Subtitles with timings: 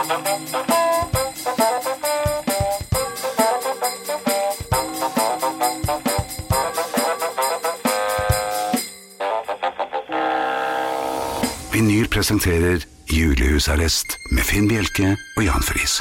[0.00, 0.12] Vinyl
[12.08, 12.80] presenterer
[13.12, 16.00] Julehusarrest med Finn Bjelke og Jan Friis.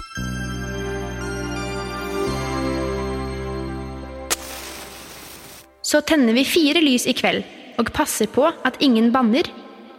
[5.84, 7.44] Så tenner vi fire lys i kveld
[7.76, 9.44] og passer på at ingen banner.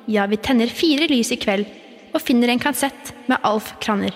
[0.09, 1.69] Ja, vi tenner fire lys i kveld
[2.17, 4.15] og finner en kassett med Alf Kranner.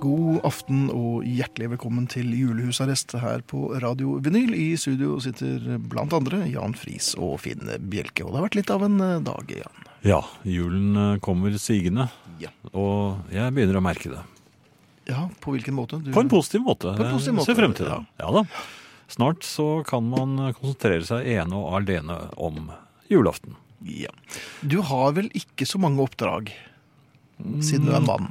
[0.00, 4.54] God aften og hjertelig velkommen til julehusarrest her på Radio Vinyl.
[4.56, 8.24] I studio sitter blant andre Jan Friis og Finn Bjelke.
[8.24, 9.86] Og det har vært litt av en eh, dag, Jan.
[10.08, 12.08] Ja, julen eh, kommer sigende,
[12.42, 12.50] Ja.
[12.72, 14.24] og jeg begynner å merke det.
[15.12, 16.00] Ja, på hvilken måte?
[16.02, 16.10] Du...
[16.16, 16.96] På en positiv måte.
[16.96, 18.00] På en positiv Jeg måte, Ser frem til det.
[18.00, 18.26] ja.
[18.26, 18.46] Ja da.
[19.10, 22.70] Snart så kan man konsentrere seg ene og alene om
[23.10, 23.54] julaften.
[23.86, 24.10] Ja.
[24.60, 26.52] Du har vel ikke så mange oppdrag,
[27.64, 28.28] siden du er mann?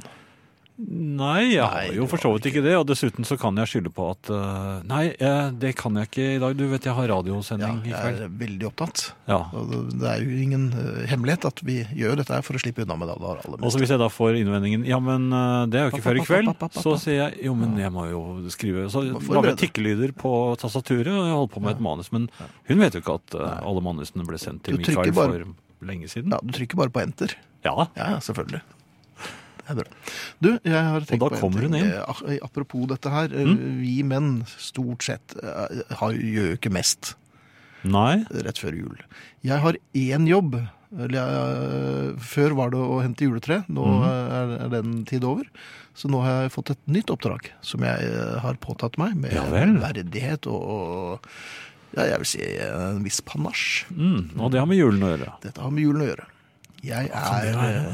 [0.88, 2.72] Nei, jeg har jo for så vidt ikke det.
[2.78, 6.26] Og dessuten så kan jeg skylde på at uh, Nei, jeg, det kan jeg ikke
[6.36, 6.56] i dag.
[6.56, 9.02] Du vet jeg har Ja, radiosending i jeg er veldig opptatt.
[9.28, 9.40] Ja.
[9.52, 13.10] Det- er jo ingen eh, hemmelighet at vi gjør dette for å slippe unna med
[13.10, 15.92] det aller Og så hvis jeg da får innvendingen Ja, men eh, det er jo
[15.94, 16.64] ikke før i kveld.
[16.74, 18.22] Så sier jeg jo, men jeg må jo
[18.52, 22.10] skrive Så lager jeg tikkelyder på tastaturet, og jeg holder på med et manus.
[22.14, 22.28] Men
[22.70, 25.46] hun vet jo ikke at uh, alle manusene ble sendt til Mikael for
[25.86, 26.32] lenge siden.
[26.34, 27.36] Ja, du trykker bare på enter.
[27.64, 28.62] Ja, ja, selvfølgelig.
[29.70, 30.00] Det er bra.
[30.42, 31.78] Du, jeg har tenkt på en ting.
[31.78, 31.94] inn.
[31.94, 33.30] Eh, Apropos dette her.
[33.30, 33.56] Mm?
[33.84, 37.14] Vi menn, stort sett, eh, har, gjør jo ikke mest
[37.86, 38.24] Nei.
[38.34, 39.00] rett før jul.
[39.46, 40.58] Jeg har én jobb.
[40.90, 43.60] Eller jeg, før var det å hente juletre.
[43.70, 44.06] Nå mm.
[44.10, 45.46] er, er den tid over.
[45.94, 49.34] Så nå har jeg fått et nytt oppdrag som jeg eh, har påtatt meg med
[49.34, 51.30] Ja verdighet og, og
[51.96, 53.88] ja, jeg vil si en viss panasje.
[53.90, 55.32] Mm, og det har med julen å gjøre.
[55.42, 56.28] Dette har med julen å gjøre.
[56.82, 57.46] Jeg er,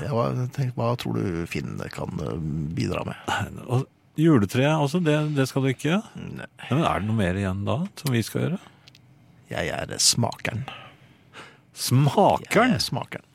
[0.04, 2.36] jeg var, tenk, Hva tror du Finn kan eh,
[2.76, 3.60] bidra med?
[3.66, 3.86] Og
[4.20, 5.98] juletreet, også, det, det skal du ikke?
[6.14, 8.60] Nei, Men er det noe mer igjen da, som vi skal gjøre?
[9.50, 10.64] Jeg er smakeren.
[11.76, 12.70] Smakeren?
[12.72, 13.26] Jeg er smakeren.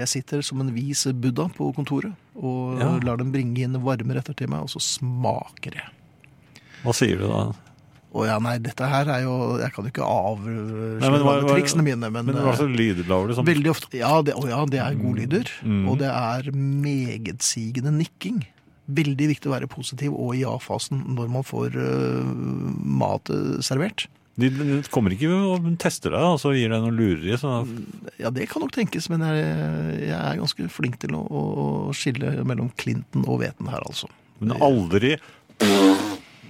[0.00, 2.90] Jeg sitter som en vis buddha på kontoret og Ja.
[3.04, 5.90] lar dem bringe inn varme retter til meg, og så smaker jeg.
[6.84, 7.40] Hva sier du da?
[8.10, 12.26] Og ja, nei, dette her er jo Jeg kan jo ikke avsløre triksene mine, men,
[12.26, 13.36] Men hva var slags lyder lager du?
[13.38, 13.46] Sånn?
[13.50, 15.50] veldig ofte Ja, det, å ja, det er godlyder.
[15.62, 15.84] Mm.
[15.90, 18.42] Og det er megetsigende nikking.
[18.90, 22.32] Veldig viktig å være positiv og i ja-fasen når man får uh,
[23.00, 24.08] mat eh, servert.
[24.40, 27.36] de, de kommer ikke og tester deg, og så gir deg noe lureri.
[27.38, 27.60] Så
[28.18, 29.44] Ja, det kan nok tenkes, men jeg,
[30.08, 34.10] jeg er ganske flink til å, å skille mellom Clinton og hveten her, altså.
[34.40, 35.14] Men aldri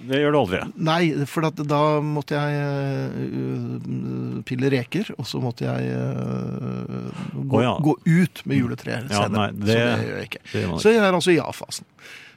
[0.09, 0.59] Det gjør du aldri.
[0.81, 7.59] Nei, for at da måtte jeg øh, pille reker, og så måtte jeg øh, gå,
[7.59, 7.75] oh, ja.
[7.85, 9.37] gå ut med juletreet Ja, senere.
[9.37, 10.43] nei, det- så det gjør jeg ikke.
[10.81, 11.85] Så jeg er altså i ja-fasen.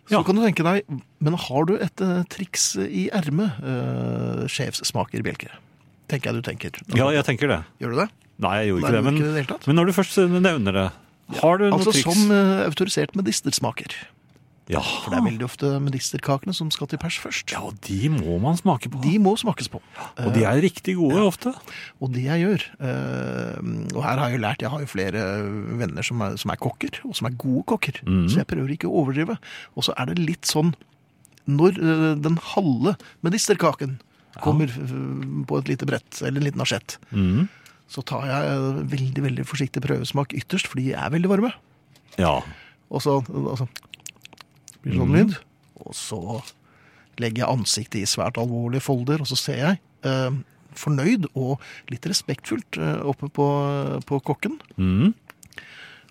[0.03, 0.23] Så Ja.
[0.23, 0.83] kan du tenke deg,
[1.23, 5.47] men har du et uh, triks i ermet, uh, sjefssmaker Bjelke?
[6.11, 6.71] Tenker jeg du tenker.
[6.93, 7.61] Ja, jeg tenker det.
[7.79, 8.09] Gjør du det?
[8.43, 9.03] Nei, jeg gjorde Nei, ikke det.
[9.05, 10.91] Men, ikke det men når du først nevner det,
[11.39, 12.03] har du noe Altså triks?
[12.03, 13.95] som uh, autorisert medistersmaker.
[14.71, 14.79] Ja.
[14.79, 17.51] For det er veldig ofte medisterkakene som skal til pers først.
[17.51, 19.01] ja, og de må man smake på.
[19.03, 19.81] De må smakes på.
[20.23, 21.51] Og de er riktig gode ofte.
[21.99, 23.57] Og det jeg gjør, eh,
[23.91, 25.25] og her har jeg jo lært, jeg har jo flere
[25.83, 28.29] venner som er, som er kokker, og som er gode kokker, Mm.
[28.31, 29.37] så jeg prøver ikke å overdrive.
[29.75, 30.73] Og så er det litt sånn,
[31.45, 33.99] når eh, den halve medisterkaken
[34.39, 37.49] kommer eh, på et lite brett, eller en liten asjett, mm.
[37.91, 41.51] så tar jeg eh, veldig, veldig forsiktig prøvesmak ytterst, fordi de er veldig varme.
[42.17, 42.39] Ja.
[42.89, 43.67] Og så, og så
[44.83, 45.35] blir sånn lyd,
[45.83, 46.19] og så
[47.21, 49.79] legger jeg ansiktet i svært alvorlige folder, og så ser jeg
[50.09, 50.31] eh,
[50.77, 51.61] fornøyd og
[51.91, 53.47] litt respektfullt eh, oppe på,
[54.09, 54.55] på kokken.
[54.77, 55.11] Mm.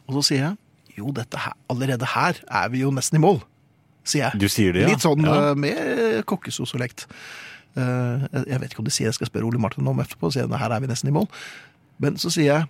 [0.07, 3.41] Og så sier jeg jo, dette her, allerede her er vi jo nesten i mål,
[4.05, 4.41] sier jeg.
[4.43, 4.93] Du sier det, ja.
[4.93, 5.39] Litt sånn Ja.
[5.51, 7.07] eh, med kokkesosolekt.
[7.75, 10.33] Eh, jeg- vet ikke om de sier jeg skal spørre Ole Martin om etterpå, og
[10.35, 11.29] si her er vi nesten i mål.
[11.99, 12.69] Men så sier jeg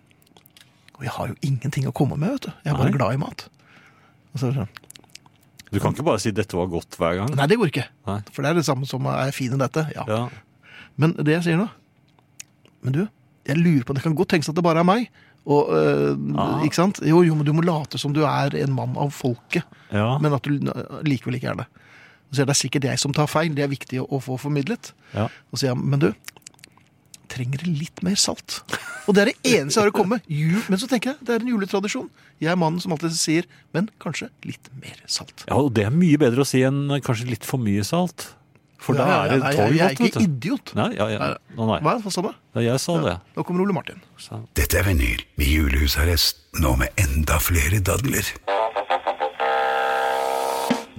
[0.95, 2.53] og jeg har jo ingenting å komme med, vet du.
[2.65, 2.97] Jeg er bare Nei.
[2.99, 3.49] glad i mat.
[4.33, 4.69] Og så er det sånn,
[5.73, 7.35] Du kan ikke bare si 'dette var godt' hver gang.
[7.37, 7.87] Nei, det går ikke.
[8.07, 8.21] Nei.
[8.33, 9.87] For det er det samme som er jeg fin i dette.
[9.97, 10.05] Ja.
[10.09, 10.29] Ja.
[10.97, 11.69] Men det jeg sier nå
[12.85, 13.07] Men du,
[13.47, 15.09] jeg lurer på Det kan godt tenkes at det bare er meg.
[15.47, 16.63] Og, øh, Ah.
[16.65, 17.01] ikke sant?
[17.03, 19.63] Jo, jo, men du må late som du er en mann av folket.
[19.93, 20.19] ja.
[20.19, 20.51] Men at du
[21.03, 21.67] likevel ikke er det.
[22.33, 23.55] Så er det er sikkert jeg som tar feil.
[23.55, 24.93] Det er viktig å, å få formidlet.
[25.15, 25.25] ja.
[25.25, 26.13] Og så sier jeg, men du,
[27.33, 28.61] trenger litt mer salt?
[29.09, 30.29] Og det er det eneste jeg har å komme med.
[30.71, 32.11] Men så tenker jeg, det er en juletradisjon.
[32.43, 35.43] Jeg er mannen som alltid sier, men kanskje litt mer salt.
[35.49, 38.29] ja, og det er mye bedre å si enn kanskje litt for mye salt.
[38.83, 40.73] For da Ja, er ja, det tolv Jeg, jeg er vet ikke idiot.
[40.75, 41.27] Nei, ja, ja.
[41.55, 41.77] Nei.
[41.87, 42.33] Hva, hva sa du?
[42.59, 43.13] Ja, jeg sa det.
[43.37, 44.01] Nå kommer Ole Martin.
[44.19, 44.41] Så.
[44.59, 48.27] Dette er vinyl med julehusarrest, nå med enda flere dadler.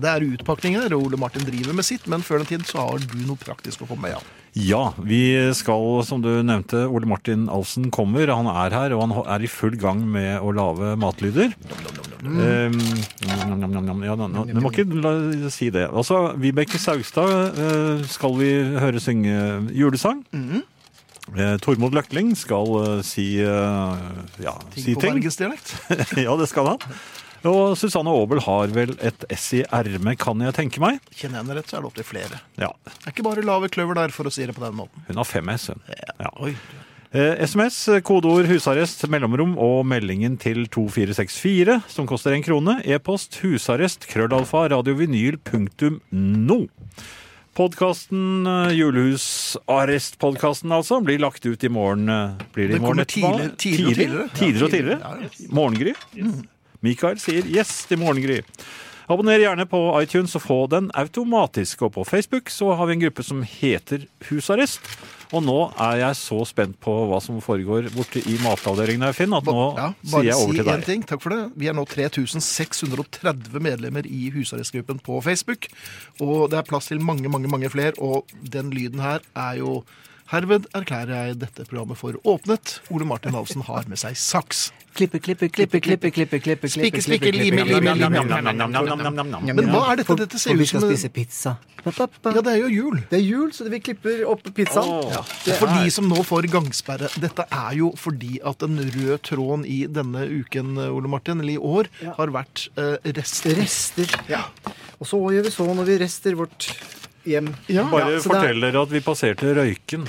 [0.03, 3.03] Det er utpakning her, Ole Martin driver med sitt, men før den tid så har
[3.03, 4.31] du noe praktisk å komme med, Jan.
[4.53, 8.29] Ja, vi skal, som du nevnte, Ole Martin Alfsen kommer.
[8.29, 11.55] Han er her, og han er i full gang med å lage matlyder.
[12.23, 12.77] Um,
[13.49, 14.03] nam, nam.
[14.05, 15.15] ja, du må ikke la,
[15.51, 15.87] si det.
[15.89, 19.33] Altså, Vibeke Saugstad uh, skal vi høre synge
[19.73, 20.21] julesang.
[21.33, 25.17] Eh, Tormod Løkling skal uh, si, ja, Ting si på ting.
[25.17, 25.73] bergensdialekt.
[26.27, 26.89] ja, det skal han.
[27.45, 31.01] Og Susanne Aabel har vel et S i ermet, kan jeg tenke meg.
[31.11, 32.39] Kjenner jeg henne rett, så er det opptil flere.
[32.61, 35.03] Ja, Det er ikke bare lave kløver der, for å si det på den måten.
[35.09, 35.81] Hun har fem S, hun.
[36.19, 36.29] Ja.
[36.39, 36.53] Oi.
[37.13, 42.79] Eh, SMS, kodeord husarrest, mellomrom og meldingen til 2464, som koster en krone.
[42.89, 46.63] E-post husarrest, krøllalfa, radiovinyl, punktum no.
[47.53, 52.07] Podkasten, julehusarrest-podkasten altså, blir lagt ut i morgen.
[52.09, 53.29] eh, Blir det i morgen etterpå?
[53.29, 54.27] Tidligere, tidligere tidligere.
[54.33, 54.99] Tidligere og tidligere.
[55.03, 55.29] Ja, ja.
[55.53, 55.93] Morgengry.
[56.83, 58.41] Mikael sier yes til morgengry.
[59.11, 61.81] Abonner gjerne på iTunes og få den automatisk.
[61.87, 64.87] Og på Facebook så har vi en gruppe som heter Husarrest.
[65.33, 69.33] Og nå er jeg så spent på hva som foregår borte i matavdelingen her, Finn,
[69.33, 71.03] at nå Ja, sier jeg over si til en én ting.
[71.09, 71.41] Takk for det.
[71.59, 75.67] Vi er nå 3630 medlemmer i husarrestgruppen på Facebook.
[76.21, 77.97] Og det er plass til mange, mange, mange flere.
[77.99, 79.81] Og den lyden her er jo
[80.33, 82.79] Herved erklærer jeg dette programmet for åpnet.
[82.89, 84.71] Ole Martin Halsen har med seg saks.
[84.97, 89.41] Klippe, klippe, klippe, klippe, klippe, klippe, Spikke, klippe, spikke, klippe, lime, klippe, lime, klippe, lime.
[89.43, 90.15] klippe, Men hva er dette?
[90.23, 91.53] Dette ser ut som vi skal spise pizza.
[91.85, 92.97] Ja, det er jo jul.
[93.11, 95.13] Det er jul, så vi klipper opp pizzaen.
[95.45, 99.67] Det For de som nå får gangsperre, dette er jo fordi at den røde tråden
[99.69, 103.53] i denne uken, Ole Martin, eller i år, har vært eh, rester.
[103.61, 104.17] Rester.
[104.33, 104.47] Ja.
[104.97, 106.71] Og så gjør vi så når vi rester vårt
[107.25, 107.51] hjem.
[107.71, 107.83] Ja.
[107.91, 110.07] Bare Ja, så er- fortell dere at vi passerte røyken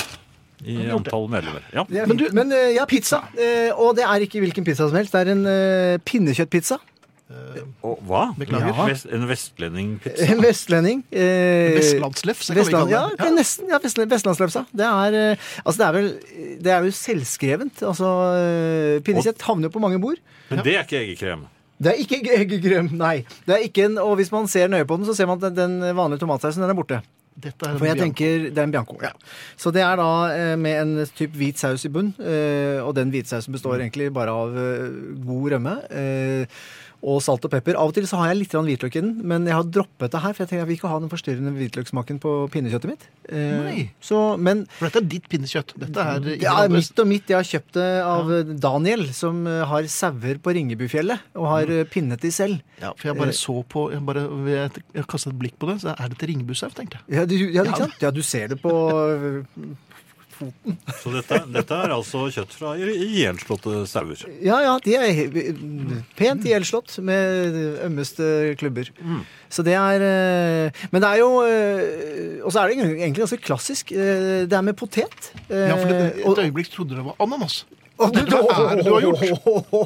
[0.64, 1.62] i antall medlemmer.
[1.74, 1.84] Ja.
[1.90, 3.22] Men du- Men eh, ja, pizza.
[3.36, 5.12] Eh, og det er ikke hvilken pizza som helst.
[5.12, 6.78] Det er en eh, pinnekjøttpizza.
[7.82, 8.26] Og hva?
[8.38, 8.68] Beklager.
[8.76, 8.84] Ja.
[8.86, 10.26] Vest, en vestlendingpizza?
[10.30, 11.00] En vestlending.
[11.10, 13.38] Eh, Vestlandslefse, kan Vestland, ja, kalle det.
[13.40, 13.68] nesten.
[13.72, 14.62] Ja, Vestlandslefsa.
[14.70, 16.10] Det er, eh, altså det er vel
[16.62, 17.82] Det er jo selvskrevent.
[17.82, 18.10] Altså,
[19.04, 20.20] pinnekjøtt havner jo på mange bord.
[20.50, 21.46] Men det er ikke eggekrem.
[21.82, 23.24] Det er ikke grønn, nei.
[23.46, 25.54] Det er ikke en, og hvis man ser nøye på den, så ser man at
[25.56, 27.00] den vanlige tomatsausen den er borte.
[27.34, 28.04] Dette er For jeg Bianco.
[28.04, 28.94] tenker, Det er en bianco.
[29.02, 29.10] ja.
[29.58, 32.12] Så det er da eh, med en type hvit saus i bunn.
[32.22, 34.86] Eh, og den hvitsausen består egentlig bare av eh,
[35.26, 35.72] god rømme.
[35.90, 36.46] Eh,
[37.04, 37.76] og salt og pepper.
[37.76, 40.22] Av og til så har jeg litt hvitløk i den, men jeg har droppet det
[40.24, 40.32] her.
[40.32, 43.06] For jeg tenker jeg vil ikke ha den forstyrrende hvitløkssmaken på pinnekjøttet mitt.
[43.28, 43.84] Eh, Nei.
[44.04, 45.76] Så, men For dette er ditt pinnekjøtt.
[45.82, 47.28] Dette er ingen ja, mitt og mitt.
[47.28, 48.32] Jeg har kjøpt det av
[48.64, 51.30] Daniel, som eh, har sauer på Ringebufjellet.
[51.36, 51.92] Og har mm.
[51.92, 52.62] pinnet de selv.
[52.80, 55.78] Ja, for jeg bare så på Jeg, bare, jeg, jeg kastet et blikk på det,
[55.84, 57.18] så er det til ringebusau, tenkte jeg.
[57.18, 57.64] Ja, du, ja, Ja.
[57.68, 58.00] ikke sant?
[58.02, 58.72] Ja, du ser det på
[60.42, 64.24] eh, Så dette, dette er altså kjøtt fra ihjelslåtte sauer.
[64.44, 65.22] Ja, ja, de er
[66.18, 68.90] pent ihjelslått med ømmeste klubber.
[69.54, 73.38] Så det er eh, Men det er jo eh, Og så er det egentlig ganske
[73.44, 73.92] klassisk.
[73.94, 75.30] Eh, Det er med potet.
[75.48, 77.62] Ja, for det, et øyeblikk trodde det var ananas.
[77.94, 79.20] Hva er det du har gjort?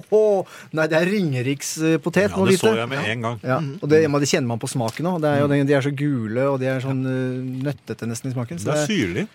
[0.79, 2.31] Nei, det er Ringerikspotet.
[2.31, 2.63] Ja, det vite.
[2.63, 3.37] så jeg med en gang.
[3.45, 5.19] Ja, og det, det kjenner man på smaken òg.
[5.21, 7.03] De er så gule, og de er sånn
[7.67, 8.63] nøttete nesten i smaken.
[8.63, 9.27] Så Det er syrlig.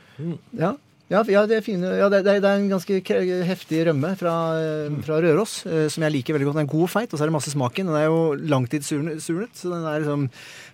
[0.57, 0.73] ja,
[1.13, 1.91] ja, ja, det er fine.
[1.99, 2.99] Ja, det, det, er en ganske
[3.45, 6.57] heftig rømme fra, eh, fra Røros, eh, som jeg liker veldig godt.
[6.57, 7.91] Den er god og feit, og så er det masse smaken.
[7.91, 8.21] Den er jo
[8.53, 10.25] langtidssurnet, så den er liksom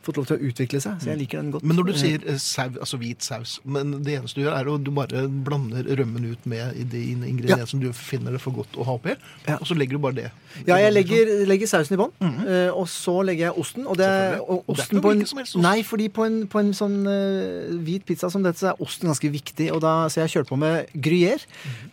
[0.05, 0.99] fått lov til å utvikle seg.
[1.03, 1.65] Så jeg liker den godt.
[1.67, 4.69] Men når du sier eh, sau, altså hvit saus Men det eneste du gjør, er
[4.73, 8.79] at du bare blander rømmen ut med de ingrediensene som du finner det for godt
[8.79, 9.15] å ha oppi,
[9.47, 9.57] Ja.
[9.59, 10.29] og så legger du bare det.
[10.67, 13.85] Ja, jeg legger, legger sausen i bånn, eh, og så legger jeg osten.
[13.89, 14.09] Og, det,
[14.41, 15.59] og osten det er på en, helst ost.
[15.63, 19.11] Nei, fordi på en, på en sånn uh, hvit pizza som dette, så er osten
[19.11, 19.69] ganske viktig.
[19.75, 21.43] Og da, så jeg kjørte på med gruyère.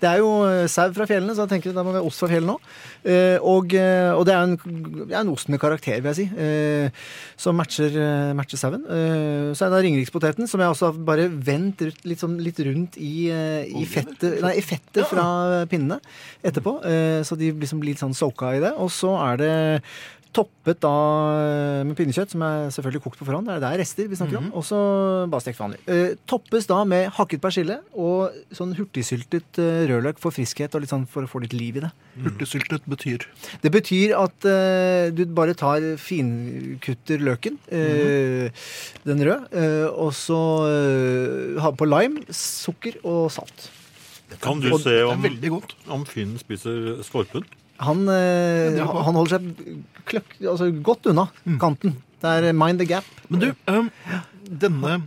[0.01, 2.23] Det er jo eh, sau fra fjellene, så da tenker da må vi ha ost
[2.23, 2.71] fra fjellene òg.
[3.43, 4.57] og, eh, og det er en,
[5.11, 7.05] ja, en ost med karakter, vil jeg si, eh,
[7.41, 7.96] som matcher, eh,
[8.37, 8.85] matcher sauen.
[8.87, 12.61] Eh, så er det da ringerikspoteten, som jeg også har bare vendt litt, sånn, litt
[12.67, 16.01] rundt i, eh, i, fettet, nei, i fettet fra pinnene
[16.47, 16.79] etterpå.
[16.85, 18.75] eh, så de liksom blir litt sånn soaka i det.
[18.77, 19.55] Og så er det
[20.37, 20.93] toppet da
[21.41, 23.49] eh, med pinnekjøtt, som er selvfølgelig kokt på forhånd.
[23.49, 24.51] Det er, det er rester vi snakker om.
[24.57, 24.79] Og så
[25.33, 25.81] bare stekt vanlig.
[25.91, 30.93] Eh, toppes da med hakket persille og sånn hurtigsyltet eh, rødløk for friskhet og litt
[30.93, 31.93] sånn for å få litt liv i det.
[32.27, 33.27] Hurtigsyltet betyr
[33.63, 38.69] Det betyr at eh, du bare tar finkutter løken, eh,
[39.07, 43.69] den røde, eh, og så uh, ha på lime, sukker og salt.
[44.43, 45.23] Kan du Og se om,
[45.95, 47.47] om Finn spiser skorpen?
[47.83, 49.75] Han, eh, han holder seg
[50.09, 51.27] kløkk, altså godt unna
[51.61, 51.97] kanten.
[52.23, 53.09] Det er mind the gap.
[53.29, 53.91] Men du, øhm,
[54.47, 55.01] denne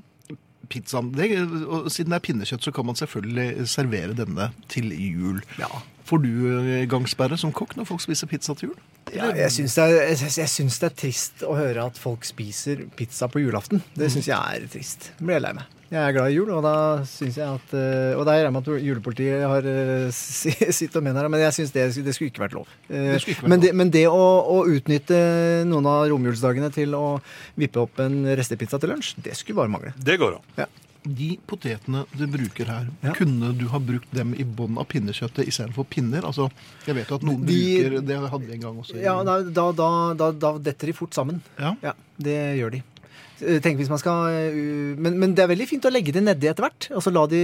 [0.70, 1.32] pizzaen det,
[1.66, 5.42] og Siden det er pinnekjøtt, så kan man selvfølgelig servere denne til jul.
[5.58, 5.70] Ja.
[6.10, 8.78] Får du eh, gangsperre som kokk når folk spiser pizza til jul?
[9.14, 13.42] Ja, jeg syns det, er- det er trist å høre at folk spiser pizza på
[13.44, 13.82] julaften.
[13.98, 15.12] Det syns jeg er trist.
[15.18, 15.76] Det blir jeg lei meg.
[15.90, 16.74] Jeg er glad i jul, og da
[17.10, 21.06] syns jeg at eh, Og da regner jeg med at julepolitiet har eh, sitt og
[21.08, 22.76] mener her, men jeg syns det, det skulle ikke vært lov.
[22.90, 24.20] Det ikke vært men, det, men det å,
[24.54, 25.18] å utnytte
[25.70, 27.06] noen av romjulsdagene til å
[27.58, 29.96] vippe opp en restepizza til lunsj, det skulle bare mangle.
[29.98, 30.70] Det går an.
[31.04, 33.14] De potetene du bruker her, Ja.
[33.16, 36.22] kunne du ha brukt dem i bånn av pinnekjøttet istedenfor pinner?
[36.28, 36.50] Altså,
[36.86, 37.54] jeg vet at noen De-
[37.90, 39.02] bruker Det hadde vi en gang også.
[39.02, 41.42] Ja, da, da, da, da, da detter de fort sammen.
[41.58, 41.76] Ja.
[41.82, 42.84] Ja, det gjør de.
[43.42, 46.24] Eh, Tenk hvis man skal uh, men, men det er veldig fint å legge det
[46.26, 46.90] nedi etter hvert.
[46.92, 47.42] Altså la de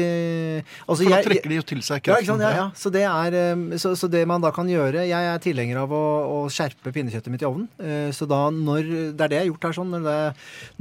[0.87, 2.25] altså, For da jeg- trekker de jo til seg Ja, kraften.
[2.25, 2.41] sant?
[2.41, 2.65] Ja, ja.
[2.75, 5.91] Så, det er, um, så, så det man da kan gjøre Jeg er tilhenger av
[5.95, 6.03] å,
[6.35, 7.67] å skjerpe pinnekjøttet mitt i ovnen.
[7.79, 9.91] Eh, Så da når Det er det jeg har gjort her sånn.
[9.95, 10.17] Når, det,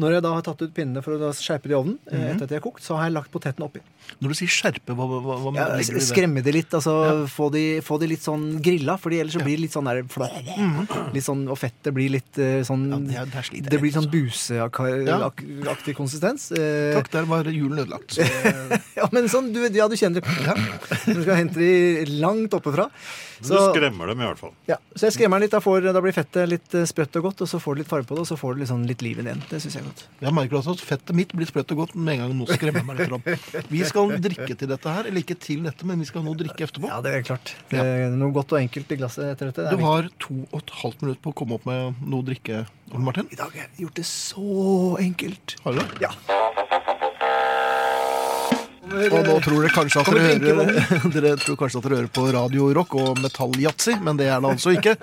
[0.02, 2.44] når jeg da har tatt ut pinnene for å skjerpe det i ovnen, eh, etter
[2.44, 3.80] at de er kokt, så har jeg lagt poteten oppi.
[4.20, 6.08] Når du sier skjerpe, hva, hva, hva Ja, legger du i det?
[6.10, 6.74] skremme de litt.
[6.76, 9.88] altså få, de, få de litt sånn grilla, for ellers så blir det litt sånn
[9.88, 10.02] der
[11.14, 13.80] Litt sånn, Og fettet blir litt eh, sånn Ja, det er- det, er jeg Det
[13.80, 14.10] blir sånn
[15.04, 16.48] buseaktig konsistens.
[16.54, 18.18] Eh, Takk, der var julen ødelagt.
[18.98, 20.54] Ja, men sånn, du, ja, du kjenner det.
[21.10, 22.86] Når du skal hente de langt oppefra.
[23.33, 24.52] Du Så, skremmer dem i hvert fall.
[24.70, 25.54] ja, så jeg skremmer den litt.
[25.54, 27.90] Da, får, da blir fettet litt eh, sprøtt og godt, og så får du litt
[27.90, 29.42] farge på det, og så får du litt, sånn, litt liv inn igjen.
[29.50, 30.04] Det syns jeg er godt.
[30.26, 32.86] jeg merker også at fettet mitt blir sprøtt og godt med en gang noe skremmer
[32.86, 33.68] meg litt.
[33.72, 36.68] Vi skal drikke til dette her, eller ikke til dette, men vi skal nå drikke
[36.68, 36.90] etterpå.
[36.90, 37.54] Ja, det er klart.
[37.72, 39.66] Det er noe godt og enkelt i glasset etter dette.
[39.66, 42.22] Det er Du har to og et halvt minutt på å komme opp med noe
[42.22, 42.64] å drikke,
[42.94, 43.28] Ole Martin.
[43.32, 45.56] I dag har jeg gjort det så enkelt.
[45.64, 45.88] Har du det?
[46.04, 46.82] Ja.
[48.94, 52.24] Og nå tror dere kanskje at dere hører, dere tror kanskje at dere hører på
[52.34, 54.94] radiorock og Metalljazzy, men det er det altså ikke.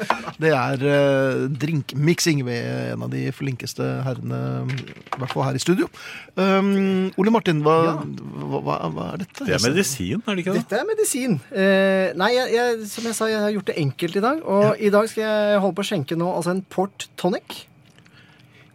[0.41, 5.63] Det er uh, drinkmiksing ved en av de flinkeste herrene, i hvert fall her i
[5.63, 5.89] studio.
[6.35, 7.95] Um, Ole Martin, hva, Ja.
[8.01, 9.47] hva, hva, hva er dette?
[9.47, 10.65] Det er medisin, er det ikke det?
[10.65, 11.39] Dette er medisin.
[11.51, 14.45] Uh, nei, jeg, jeg, som jeg sa, jeg har gjort det enkelt i dag.
[14.45, 17.65] Og i dag skal jeg holde på å skjenke nå altså en port tonic.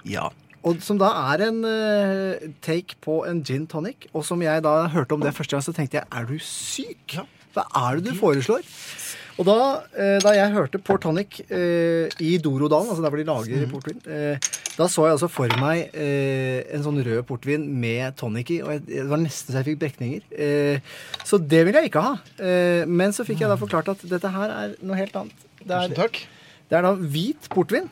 [0.07, 0.29] Ja.
[0.67, 4.09] Og som da er en uh, take på en gin tonic.
[4.13, 7.21] Og som jeg da hørte om det første gang, så tenkte jeg er du syk?
[7.55, 8.67] Hva er det du foreslår?
[9.37, 13.29] Og da, uh, da jeg hørte Port Tonic uh, i Dorodalen, altså der hvor de
[13.29, 18.51] lager portvin, eh, da så jeg altså for meg en sånn rød portvin med tonic
[18.53, 18.59] i.
[18.65, 20.83] Og jeg, det var nesten så jeg fikk brekninger.
[21.25, 22.11] Så det vil jeg ikke ha.
[22.85, 25.47] Men så fikk jeg da forklart at dette her er noe helt annet.
[25.63, 26.21] Det Tusen er, takk.
[26.69, 27.89] det er da hvit portvin,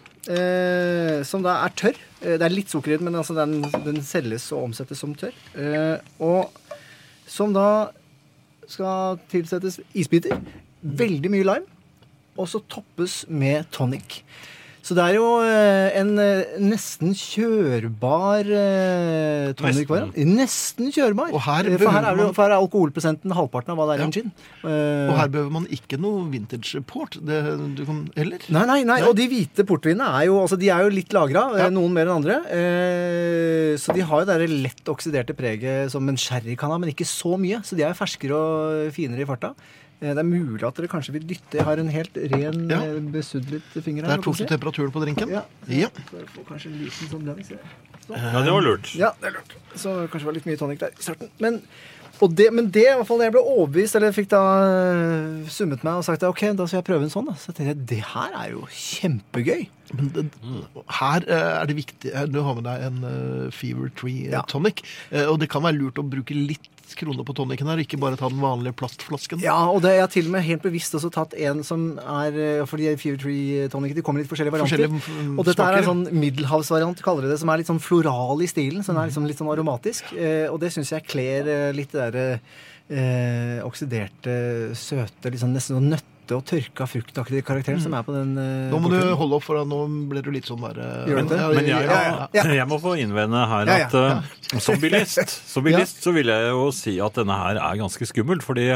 [1.26, 1.98] som da er tørr.
[2.24, 5.14] Eh, det er litt sukker i den, men altså den, den selges og omsettes som
[5.18, 5.36] tørr.
[5.58, 6.54] Eh, og
[7.28, 7.90] som da
[8.70, 10.40] skal tilsettes isbiter.
[10.80, 11.70] Veldig mye lime.
[12.34, 14.22] Og så toppes med tonic.
[14.84, 20.34] Så det er jo eh, en eh, nesten kjørbar eh, tonic nesten.
[20.36, 21.30] Nesten kjørbar.
[21.46, 24.02] Her Eh, For her er, det, for her er alkoholprosenten halvparten av hva det er
[24.02, 24.08] i Ja.
[24.10, 24.32] en gin.
[24.60, 27.16] Og her behøver man ikke noe vintage port.
[27.16, 27.38] Det,
[27.78, 28.44] du kan, eller?
[28.52, 31.46] Nei, nei, nei, og de hvite portvinene er jo, altså, de er jo litt lagra,
[31.62, 31.70] Ja.
[31.72, 32.36] noen mer enn andre.
[33.80, 37.08] Så de har jo det lett oksiderte preget som en sherry kan ha, men ikke
[37.08, 37.62] så mye.
[37.64, 39.54] Så de er jo ferskere og finere i farta.
[40.02, 42.80] Eh, det er mulig at dere kanskje vil dytte Jeg har en helt ren, Ja.
[42.82, 44.22] eh, besudlet finger Der her.
[44.22, 45.28] tok du temperaturen på drinken.
[45.30, 45.44] Ja.
[45.68, 45.88] Ja.
[46.12, 47.46] Jeg kanskje en liten sånn blending.
[47.46, 47.58] Så.
[48.10, 48.94] Ja, det var lurt.
[48.98, 49.54] Ja, det er lurt.
[49.76, 51.30] Så kanskje det var litt mye tonic der i starten.
[51.40, 51.62] Men,
[52.20, 55.82] og det, men det, i hvert fall, jeg ble overbevist, eller fikk da øh, summet
[55.86, 57.26] meg og sagt at ok, da skal jeg prøve en sånn.
[57.30, 57.34] Da.
[57.40, 59.64] Så tenkte jeg det her er jo kjempegøy.
[59.94, 60.26] Men det,
[61.00, 64.32] her eh, er det viktig eh, Du har med deg en eh, Fever Tree eh,
[64.32, 64.42] Ja.
[64.48, 64.82] tonic.
[65.12, 68.18] eh, og det kan være lurt å bruke litt kroner på tonicen her, ikke bare
[68.20, 69.40] ta den vanlige plastflasken.
[69.44, 72.36] Ja, og det, jeg har til og med helt bevisst også tatt en som er
[72.68, 74.84] For de Tree tonic de kommer i litt forskjellige varianter.
[74.92, 77.82] Forskjellige mm, og dette er en sånn middelhavsvariant, kaller de det, som er litt sånn
[77.82, 78.84] floral i stilen.
[78.84, 80.12] Så den er liksom litt sånn aromatisk.
[80.12, 82.26] Eh, og det syns jeg kler eh, litt det derre
[82.88, 84.34] eh, oksiderte,
[84.78, 88.36] søte, liksom nesten sånn nøtte- og tørka fruktaktige karakteren som er på den.
[88.38, 91.38] Uh, Nå må du holde opp, for nå ble du litt sånn der Gjør det?
[91.54, 92.44] Men jeg, ja, ja.
[92.54, 96.26] jeg må få innvende her Ja, ja, at eh, som bilist, som bilist så vil
[96.32, 98.40] jeg jo si at denne her er ganske skummel.
[98.44, 98.70] Fordi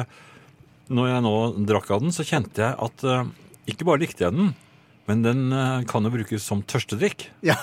[0.88, 1.34] når jeg nå
[1.68, 3.24] drakk av den, så kjente jeg at eh,
[3.68, 4.54] ikke bare likte jeg den,
[5.08, 5.42] men den
[5.88, 7.30] kan jo brukes som tørstedrikk.
[7.46, 7.56] Ja,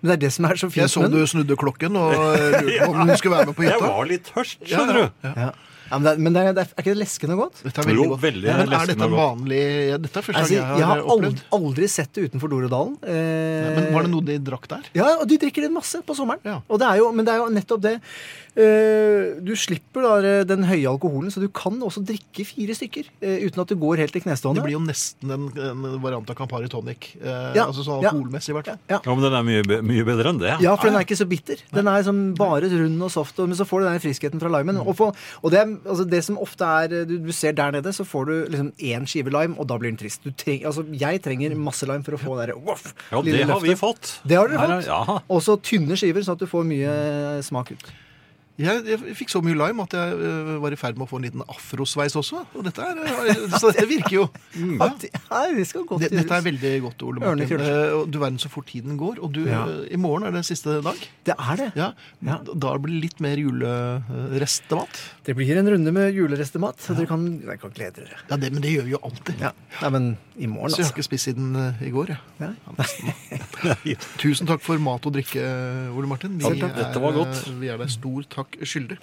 [0.00, 2.78] men det er det som er så fint Jeg så du snudde klokken og lurte
[2.82, 5.28] på om du skulle være med på Jeg var litt tørst, Ja, skjønner ja, du.
[5.44, 5.50] ja.
[5.90, 5.96] Ja.
[5.96, 7.62] Ja, men det, er- men det er, det er, er ikke det leskende godt?
[7.66, 8.22] Dette er veldig Jo, godt.
[8.22, 10.96] veldig Men er dette en vanlig ja, Dette er første Altså, gang jeg jeg har
[10.96, 11.42] har aldri, opplevd.
[11.58, 12.94] aldri sett det utenfor Dorodalen.
[13.02, 14.86] Eh, Men var det noe de drakk der?
[14.94, 16.38] Ja, og de drikker det masse på sommeren.
[16.46, 16.60] Ja.
[16.70, 17.96] Og det er jo, men det er jo nettopp det.
[18.60, 23.44] Eh, du slipper da den høye alkoholen, så du kan også drikke fire stykker eh,
[23.46, 24.58] uten at du går helt i knestående.
[24.60, 27.12] Det blir jo nesten en, en variant av Campari tonic.
[27.20, 28.10] Eh, Ja, altså sånn ja.
[28.10, 28.80] alkoholmessig, i hvert fall.
[28.90, 28.98] ja.
[29.04, 30.56] Ja, men den er mye, mye bedre enn det.
[30.64, 31.62] Ja, for den er ikke så bitter.
[31.72, 34.50] Den er liksom bare rund og soft, og- men så får du den friskheten fra
[34.58, 34.78] limen.
[34.82, 37.92] Og, for, og det er altså det som ofte er du, du ser der nede,
[37.92, 40.22] så får du liksom én skive lime, og da blir den trist.
[40.24, 43.60] Du treng, altså, jeg trenger masse lime for å få det voff, Ja, det har
[43.60, 44.20] vi fått.
[44.26, 44.86] Det har dere er- fått.
[44.86, 45.18] Ja.
[45.28, 47.90] Og så tynne skiver, sånn at du får mye smak ut.
[48.60, 51.16] Jeg, jeg fikk så mye lime at jeg øh, var i ferd med å få
[51.20, 52.42] en liten afrosveis også.
[52.58, 54.24] Og dette er, øh, så dette virker jo.
[54.76, 54.90] Ja.
[55.30, 56.16] Ja, det skal godt gjøres.
[56.20, 57.64] dette er veldig godt, Ole Martin.
[57.64, 59.22] Eh, Du verden så fort tiden går.
[59.24, 59.62] Og du, Ja.
[59.66, 61.00] øh, i morgen er det siste dag.
[61.26, 61.70] Det er det.
[61.80, 61.90] Ja,
[62.26, 62.38] Ja.
[62.52, 65.00] Da blir det litt mer julerestemat.
[65.24, 68.18] Det blir en runde med julerestemat, så dere kan, dere kan glede dere.
[68.30, 69.40] Ja, det, men det gjør vi jo alltid.
[69.40, 69.52] Ja.
[69.82, 70.96] Nei, men i morgen, Så jeg har altså.
[70.98, 72.12] ikke spist siden i går.
[72.14, 72.18] Jeg.
[72.40, 72.50] Ja.
[74.20, 75.42] Tusen takk for mat og drikke,
[75.96, 76.36] Ole Martin.
[76.40, 76.70] Vi Selv.
[76.76, 77.42] Dette var godt.
[77.60, 78.98] Vi er deg stor takk skyldig.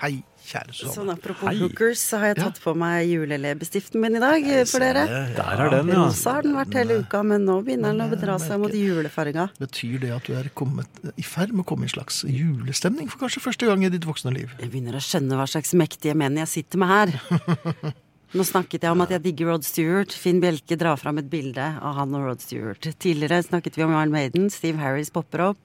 [0.00, 0.14] Hei,
[0.48, 1.58] kjære Sånn Apropos Hei.
[1.60, 2.44] hookers, så har jeg Ja.
[2.48, 5.04] tatt på meg juleleppestiften min i dag Hei, for dere.
[5.36, 6.06] Der er den, ja.
[6.06, 9.50] Rosa har den vært hele uka, men nå begynner den å bedra seg mot julefarga.
[9.60, 13.10] Betyr det at du er kommet, i ferd med å komme i en slags julestemning
[13.10, 14.50] for kanskje første gang i ditt voksne liv?
[14.58, 17.92] Jeg begynner å skjønne hva slags mektige menn jeg sitter med her.
[18.32, 20.12] Nå snakket jeg om at jeg digger Rod Stewart.
[20.14, 22.80] Finn Bjelke drar fram et bilde av han og Rod Stewart.
[22.80, 24.48] Tidligere snakket vi om Iron Maiden.
[24.50, 25.58] Steve Harris popper opp.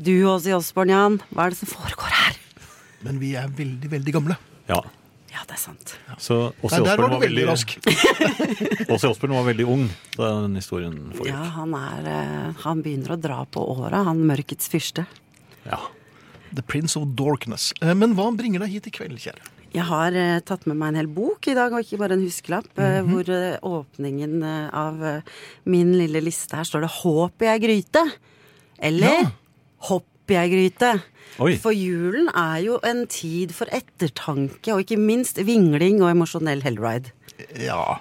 [0.00, 1.20] Du, også, Jåsborn Jan.
[1.32, 2.38] Hva er det som foregår her?
[3.02, 4.38] Men vi er veldig, veldig gamle.
[4.70, 4.80] ja.
[5.32, 5.94] Ja, det er sant.
[6.20, 7.70] Så Åse der var Osborn var veldig rask.
[8.92, 9.86] Åse Osborn var veldig ung
[10.18, 14.68] da den historien Ja, han er eh, Han begynner å dra på åra, han mørkets
[14.68, 15.06] fyrste.
[15.64, 15.78] Ja.
[16.52, 17.70] The Prince of Dorkness.
[17.80, 19.48] Eh, Men hva bringer deg hit i kveld, kjære?
[19.72, 22.26] Jeg har eh, tatt med meg en hel bok i dag, og ikke bare en
[22.28, 27.54] huskelapp, eh, hvor eh, åpningen av eh, min lille liste her står det 'Håp i
[27.54, 28.04] ei gryte'.
[28.84, 29.30] Eller Ja.
[29.88, 30.92] 'Hopp i ei gryte'.
[31.42, 31.56] Oi.
[31.58, 37.10] For julen er jo en tid for ettertanke, og ikke minst vingling og emosjonell hellride.
[37.58, 37.98] Ja,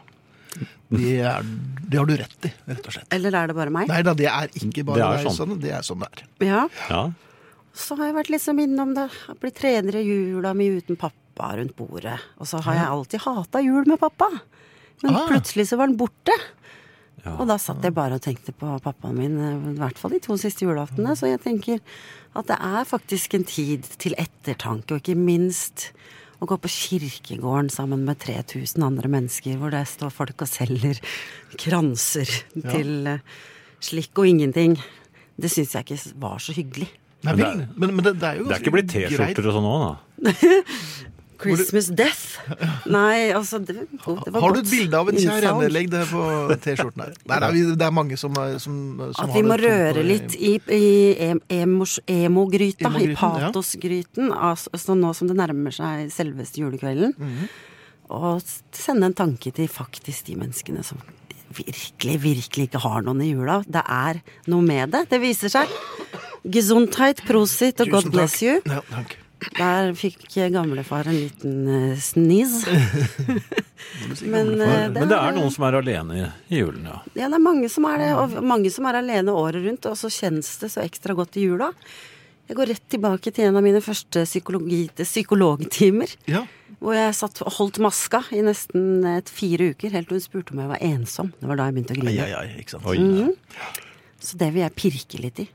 [0.91, 1.41] det, er,
[1.88, 3.07] det har du rett i, rett og slett.
[3.15, 3.88] Eller er det bare meg?
[3.88, 5.38] Nei da, det er ikke bare Det er deg, sånn.
[5.39, 5.59] sånn.
[5.63, 6.23] Det er sånn det er.
[6.45, 6.61] Ja.
[6.91, 7.01] ja.
[7.73, 9.07] Så har jeg vært liksom innom det.
[9.31, 12.17] Jeg trener tredje jula mi uten pappa rundt bordet.
[12.38, 14.27] Og så har jeg alltid hata jul med pappa.
[15.01, 15.27] Men Ah.
[15.31, 16.35] plutselig så var den borte.
[17.25, 17.36] Ja.
[17.38, 19.36] Og da satt jeg bare og tenkte på pappaen min,
[19.74, 21.14] i hvert fall de to siste julaftene.
[21.18, 21.79] Så jeg tenker
[22.36, 25.92] at det er faktisk en tid til ettertanke, og ikke minst
[26.42, 30.98] å gå på kirkegården sammen med 3000 andre mennesker, hvor det står folk og selger
[31.62, 32.25] kranser
[32.72, 33.20] til eh,
[33.81, 34.79] slikk og ingenting.
[35.38, 36.90] Det syns jeg ikke var så hyggelig.
[37.22, 38.90] Nei, Men det er- men, men det, det er jo Det er ikke blitt.
[38.96, 39.98] T-skjorter og sånn òg, da?
[41.44, 42.24] Christmas death?
[42.92, 45.70] Nei, altså Det, det var Har du et bilde av en kjær ende?
[45.74, 46.24] Legg det på
[46.64, 47.14] T-skjorten her.
[47.32, 50.04] Nei, nei, vi- det er mange som, er- som, som At har vi må røre
[50.06, 53.50] litt i, i emos- emo-gryta, i Emo-gryten, ja.
[53.51, 57.16] patosgryten, altså, nå som det nærmer seg selveste julekvelden.
[57.18, 57.50] Mhm.
[58.12, 58.42] Og
[58.75, 60.98] sende en tanke til faktisk de menneskene som
[61.56, 63.62] virkelig, virkelig ikke har noen i jula.
[63.68, 64.20] Det er
[64.51, 65.06] noe med det.
[65.12, 65.72] Det viser seg.
[66.44, 68.58] Gesundheit, prosit og God bless you.
[68.66, 69.16] Ja, takk.
[69.58, 71.96] Der fikk gamlefar en liten uh,
[74.08, 76.24] du si Men, eh, Men det er noen som er alene i
[76.62, 77.01] julen, ja.
[77.18, 79.98] Ja, det er mange som er det, og mange som er alene året rundt, og
[79.98, 81.70] så kjennes det så ekstra godt i jula.
[82.51, 86.12] Jeg går rett tilbake til en av mine første psykologtimer.
[86.30, 86.42] Ja.
[86.82, 90.56] Hvor jeg satt og holdt maska i nesten et fire uker, helt til hun spurte
[90.56, 91.32] om jeg var ensom.
[91.40, 92.25] Det var da jeg begynte å grine.
[92.25, 92.90] ai, ai, ikke sant.
[92.92, 92.98] Oi.
[94.22, 95.48] Så det vil jeg pirke litt i.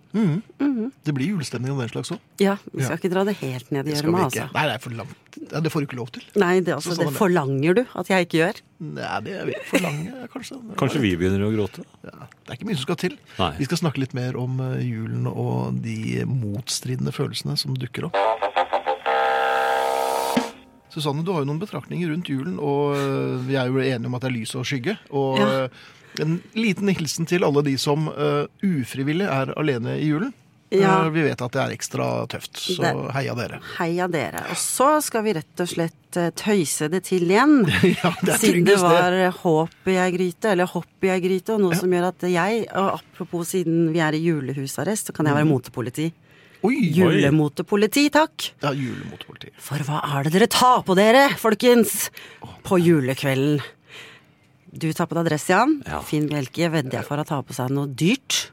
[1.06, 2.18] Det blir julestemning av den slags òg.
[2.42, 2.98] Ja, vi skal Ja.
[2.98, 4.48] ikke dra det helt ned i gjørma, altså.
[4.52, 5.16] Nei, det er for langt.
[5.52, 6.24] Ja, det får du ikke lov til.
[6.34, 8.60] Nei, det, altså, sånn det er forlanger du at jeg ikke gjør.
[8.80, 10.58] Nei, det er vi forlanger kanskje.
[10.82, 11.84] Kanskje vi begynner å gråte?
[12.02, 13.16] Ja, det er ikke mye som skal til.
[13.38, 13.52] Nei.
[13.60, 18.18] Vi skal snakke litt mer om eh, julen og de motstridende følelsene som dukker opp.
[20.96, 24.14] Susanne, du har jo noen betraktninger rundt julen, og eh, vi er jo enige om
[24.16, 24.96] at det er lys og skygge.
[25.12, 25.68] Og Ja.
[26.18, 30.34] Eh, en liten hilsen til alle de som uh, ufrivillig er alene i julen.
[30.74, 31.04] Ja.
[31.06, 33.60] Uh, vi vet at det er ekstra tøft, så Det- heia dere.
[33.78, 34.42] Heia dere.
[34.50, 37.60] Og så skal vi rett og slett eh, tøyse det til igjen.
[38.02, 41.54] ja, det Siden det var eh, håp i ei gryte, eller hopp i ei gryte,
[41.54, 45.30] og noe som gjør at jeg, og apropos siden vi er i julehusarrest, så kan
[45.30, 46.10] jeg være motepoliti.
[46.66, 46.74] Oi!
[46.96, 48.48] Julemotepoliti, takk!
[48.64, 49.52] Ja, julemotepoliti.
[49.62, 52.08] For hva er det dere tar på dere, folkens?
[52.66, 53.60] På julekvelden.
[54.72, 55.82] Du tar på deg dress, Jan.
[55.86, 56.00] Ja.
[56.04, 58.50] Finn Bjelke vedder jeg for å ta på seg noe dyrt.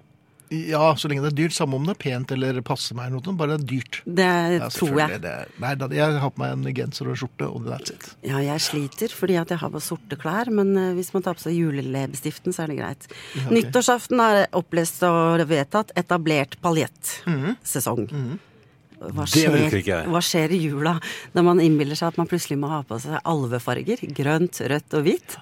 [0.54, 1.54] Ja, så lenge det er dyrt.
[1.56, 4.02] Samme om det er pent eller passer meg, eller noe, bare det er dyrt.
[4.06, 4.28] Det
[4.60, 5.21] Ja, tror jeg.
[5.23, 5.32] Det,
[5.63, 8.06] nei, da, jeg har på meg en genser og skjorte, og that's it.
[8.21, 11.39] Ja, jeg sliter fordi at jeg har på sorte klær, men eh, hvis man tar
[11.39, 13.08] på seg juleleppestiften, så er det greit.
[13.34, 13.56] Ja, okay.
[13.58, 18.06] Nyttårsaften er opplest og vedtatt etablert paljettsesong.
[19.04, 20.06] Hva, Det skjer- ikke jeg.
[20.08, 20.93] hva skjer i jula
[21.34, 24.06] når man innbiller seg at man plutselig må ha på seg alvefarger?
[24.15, 25.36] Grønt, rødt og hvitt?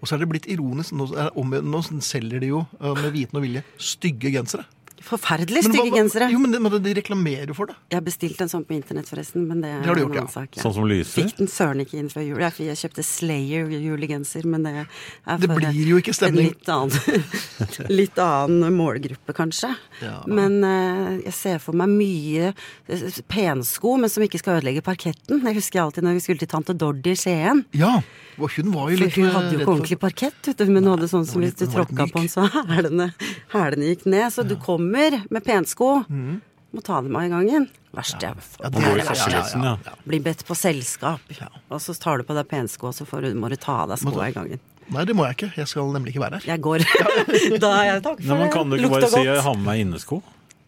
[0.00, 0.92] Og så er det blitt ironisk.
[0.96, 4.64] Nå, er om, nå selger de jo eh, med viten og vilje stygge gensere.
[5.00, 6.26] Forferdelig Men hva- stygge gensere.
[6.28, 7.74] Jo, men det- men de reklamerer jo for det.
[7.90, 10.08] Jeg har bestilt en sånn på internett, forresten, men det er Det har du en
[10.08, 10.26] gjort, ja.
[10.28, 10.48] sak.
[10.58, 10.62] ja.
[10.62, 11.22] Sånn som lyser?
[11.24, 12.36] Fikk den søren ikke inn før jul.
[12.38, 16.52] Jeg, jeg kjøpte Slayer julegenser, men det er Det blir jo ikke stemning.
[16.52, 17.24] En litt annen,
[18.00, 19.72] litt annen målgruppe, kanskje.
[20.02, 20.20] Ja.
[20.28, 22.52] Men uh, jeg ser for meg mye
[22.88, 25.40] eh, pensko, men som ikke skal ødelegge parketten.
[25.48, 27.64] Jeg husker alltid når vi skulle til tante Dordi i Skien.
[27.72, 28.02] Ja,
[28.48, 31.08] hun var jo For hun hadde jo ikke ordentlig parkett, vet du, men hun hadde
[31.12, 33.10] sånn som hvis du litt- litt tråkka på den, så hælene,
[33.52, 34.32] hælene gikk ned.
[34.32, 37.68] Så du kommer med pensko, må ta dem av i gangen.
[37.92, 38.22] Verst.
[38.22, 38.32] Ja,
[38.70, 39.94] det er- ja, ja.
[40.06, 41.20] blir bedt på selskap,
[41.68, 43.88] og så tar du på deg pensko, og så får du, må du ta av
[43.90, 44.60] deg skoa i gangen.
[44.90, 45.52] Nei, det må jeg ikke.
[45.56, 46.46] Jeg skal nemlig ikke være her.
[46.50, 46.82] Jeg går.
[47.62, 48.52] da er jeg takk Nei, for men det.
[48.56, 50.22] Kan du ikke bare si jeg har med meg innesko?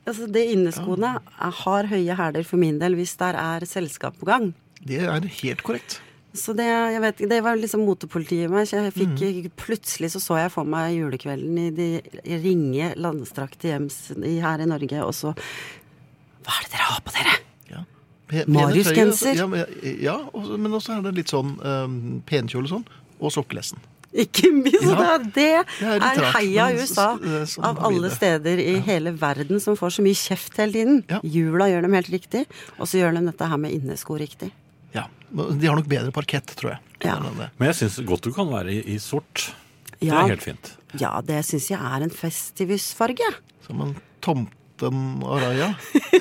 [0.06, 4.52] Altså, det inneskoene har høye hæler for min del hvis der er selskap på gang.
[4.82, 6.00] Det er helt korrekt.
[6.34, 8.64] Så det, jeg vet, det var liksom motepolitiet i meg.
[8.70, 9.50] Så jeg fikk, mm.
[9.60, 11.88] Plutselig så så jeg for meg julekvelden i de
[12.40, 15.34] ringe, landstrakte hjems i, her i Norge, og så
[16.42, 17.34] Hva er det dere har på dere?
[17.70, 17.84] Ja.
[18.48, 19.36] Marius-genser.
[19.38, 19.66] Ja, men,
[20.02, 20.16] ja
[20.56, 22.86] men også er det litt sånn um, penkjole sånn.
[23.22, 23.78] Og sokkelesten.
[24.12, 24.82] Ikke minst!
[24.84, 25.46] Ja, det det
[25.88, 28.16] er, er heia USA s- sånn av alle det.
[28.18, 30.98] steder i hele verden som får så mye kjeft hele tiden.
[31.08, 31.20] Ja.
[31.24, 32.42] Jula gjør dem helt riktig,
[32.76, 34.50] og så gjør de dette her med innesko riktig.
[35.32, 35.42] Ja.
[35.48, 36.78] men De har nok bedre parkett, tror jeg.
[37.08, 37.16] Ja.
[37.18, 39.48] Men jeg syns godt du kan være i, i sort.
[39.98, 40.72] Det er helt fint.
[41.00, 43.28] Ja, det syns jeg er en festivusfarge.
[43.66, 44.50] Som en tomten
[45.24, 45.72] Araya?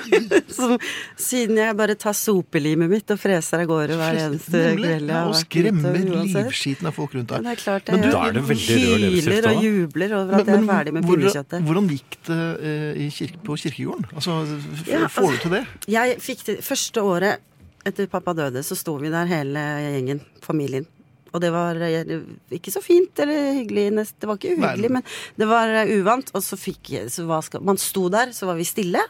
[0.52, 0.76] Som,
[1.18, 5.34] siden jeg bare tar sopelimet mitt og freser av gårde hver eneste kveld Ja, og
[5.40, 7.42] skremmer livskiten av folk rundt deg.
[7.42, 7.48] deg.
[7.48, 10.34] det er klart Men du- Da er det veldig rød leppestift hyler og jubler over
[10.40, 11.64] at jeg er ferdig med pinnekjøttet.
[11.68, 14.06] hvordan gikk det uh, i kirke, på kirkegården?
[14.14, 15.64] Altså, f- Ja, Får du altså- til det?
[15.98, 17.40] Jeg fikk det første året
[17.84, 20.86] etter pappa døde, så sto vi der hele gjengen, familien.
[21.32, 22.04] Og det var eh,
[22.52, 23.86] ikke så fint eller hyggelig.
[23.96, 25.02] nest- Det var ikke uhyggelig, men
[25.40, 26.28] det var eh, uvant.
[26.34, 29.00] Og så fikk så skal, Man sto der, så var vi stille.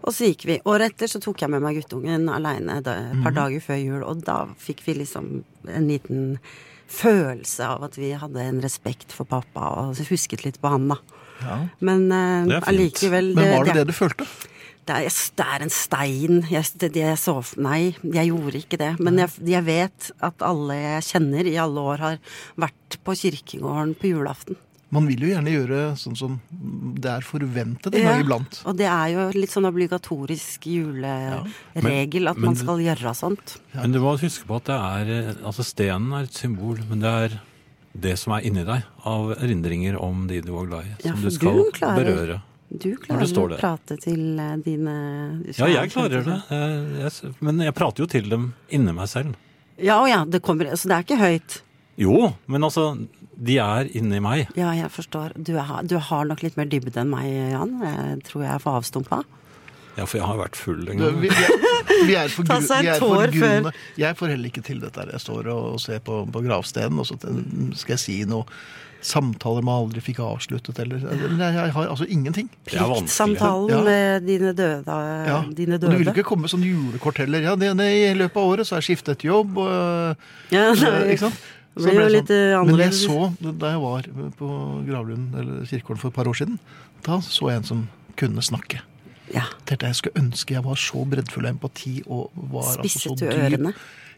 [0.00, 0.56] Og så gikk vi.
[0.64, 3.22] Året etter så tok jeg med meg guttungen aleine et Mhm.
[3.22, 6.38] par dager før jul, og da fikk vi liksom en liten
[6.88, 10.96] følelse av at vi hadde en respekt for pappa og husket litt på han, da.
[11.80, 14.24] Men allikevel Det allikevel Men var det det du følte?
[14.88, 16.38] Det er, det er en stein.
[16.50, 18.92] Jeg, det, jeg så, nei, jeg gjorde ikke det.
[19.04, 22.16] Men jeg, jeg vet at alle jeg kjenner i alle år, har
[22.66, 24.58] vært på kirkegården på julaften.
[24.88, 26.38] Man vil jo gjerne gjøre sånn som
[26.96, 28.62] det er forventet en Ja, gang iblant.
[28.64, 33.58] Og det er jo litt sånn obligatorisk juleregel at men- man skal gjøre sånt.
[33.74, 37.00] Men du må huske på at det er eh, Altså, stenen er et symbol, men
[37.00, 37.40] det er
[37.98, 41.30] det som er inni deg av erindringer om de du var glad i, som du
[41.30, 42.40] skal du berøre.
[42.68, 44.96] Du klarer å prate til eh, dine
[45.56, 46.36] Ja, jeg klarer det.
[46.52, 49.38] Eh, jeg, men jeg prater jo til dem inni meg selv.
[49.80, 51.62] Ja og ja, det kommer så det er ikke høyt.
[51.98, 52.92] Jo, men altså
[53.38, 54.50] De er inni meg.
[54.58, 55.32] Ja, jeg forstår.
[55.38, 57.74] Du, er, du har nok litt mer dybde enn meg, Jan.
[57.86, 59.22] Jeg tror jeg er for avstumpa.
[59.98, 61.16] Ja, for jeg har vært full en gang.
[61.22, 61.30] Vi,
[62.06, 63.32] vi, er, for, Ta gru, seg er for tår før.
[63.34, 63.72] grunne.
[63.98, 65.06] Jeg får heller ikke til dette.
[65.10, 67.16] Jeg står og ser på, på gravstenen, og så
[67.80, 68.46] skal jeg si noe
[69.04, 72.48] samtaler man aldri fikk avsluttet, eller Men jeg, jeg har altså ingenting.
[72.64, 72.72] Det.
[72.72, 73.82] Pliktsamtalen Ja.
[73.86, 74.96] med dine døde.
[75.28, 75.44] Ja.
[75.54, 77.40] Dine Og du vil ikke komme med sånn julekort heller.
[77.40, 80.16] Ja, det, det, I løpet av året så har jeg skiftet jobb, og
[80.50, 81.38] Ja, Eh, nei, ikke sant?
[81.78, 84.02] Det Så ble det litt annerledes Men jeg så, da jeg var
[84.38, 84.48] på
[84.88, 86.58] Gravlund, eller kirkegården for et par år siden,
[87.06, 88.80] da så jeg en som kunne snakke.
[89.32, 89.44] Ja.
[89.68, 93.26] Dette jeg skulle ønske jeg var så breddfull av empati og var altså så du
[93.26, 93.36] dyp.
[93.38, 93.74] ørene?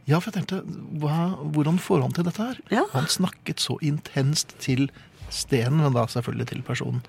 [0.09, 0.63] Ja, for jeg tenkte,
[1.03, 2.59] hva, hvordan får han til dette her?
[2.73, 2.87] Ja.
[2.95, 4.89] Han snakket så intenst til
[5.31, 7.05] stenen, men da selvfølgelig til personen.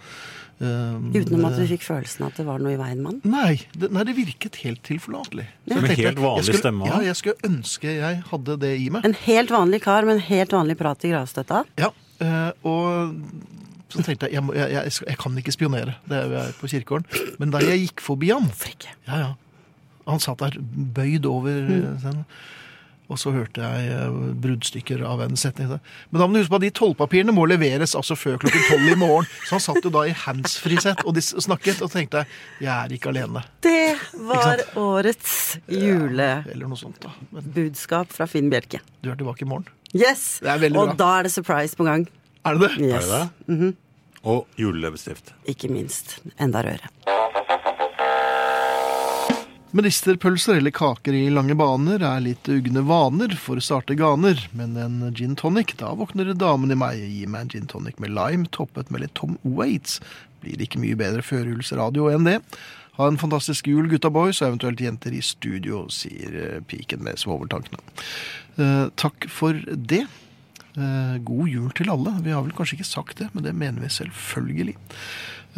[0.62, 3.23] Um, Utenom at du fikk følelsen at det var noe i veien med?
[3.25, 5.47] Nei, det, nei, det virket helt tilforlatelig.
[5.71, 9.08] Som en helt vanlig skulle, stemme, Ja, jeg skulle ønske jeg hadde det i meg.
[9.08, 11.63] En helt vanlig kar med en helt vanlig prat i gravstøtta?
[11.82, 11.89] Ja,
[12.21, 13.15] eh, og
[13.91, 15.97] så tenkte jeg jeg, må, jeg, jeg, jeg kan ikke spionere.
[16.06, 17.25] Det er jo jeg på kirkegården.
[17.41, 18.51] Men da jeg gikk forbi han
[19.10, 19.32] ja, ja,
[20.06, 22.25] Han satt der bøyd over Mm.
[23.12, 24.08] Og så hørte jeg eh,
[24.39, 25.67] bruddstykker av en setning.
[25.76, 28.88] Men da må du huske på at de tollpapirene må leveres altså før klokken tolv
[28.88, 29.28] i morgen.
[29.50, 32.24] Så han satt jo da i handsfree-sett og de snakket, og tenkte
[32.63, 33.43] jeg er ikke alene.
[33.65, 33.97] Det
[34.32, 38.80] var årets julebudskap fra Finn Bjelke.
[39.04, 39.67] du er tilbake i morgen.
[39.93, 40.39] Yes!
[40.39, 40.95] Det er Og bra.
[40.95, 42.08] da er det surprise på gang.
[42.45, 42.78] Er det det?
[42.80, 43.12] Yes.
[43.12, 43.28] Er det
[43.60, 43.76] det?
[44.24, 45.34] Og juleleppestift.
[45.50, 46.19] Ikke minst.
[46.39, 46.88] Enda rødere.
[49.71, 54.97] Medisterpølser eller kaker i lange baner er litt ugne vaner for sarte ganer, men en
[55.15, 56.99] gin tonic, da våkner damen i meg.
[56.99, 60.01] Gi meg en gin tonic med lime toppet med litt Tom Waits.
[60.43, 62.41] Blir ikke mye bedre førjulsradio enn det.
[62.97, 67.21] Ha en fantastisk jul, gutta boys, og eventuelt jenter i studio, sier eh, piken med
[67.23, 67.79] svoveltankene.
[68.60, 70.03] Eh, takk for det.
[70.75, 72.17] Eh, god jul til alle.
[72.27, 74.75] Vi har vel kanskje ikke sagt det, men det mener vi selvfølgelig.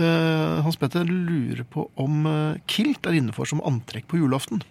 [0.01, 4.63] Eh, Hans Petter lurer på om eh, kilt er innenfor som antrekk på julaften.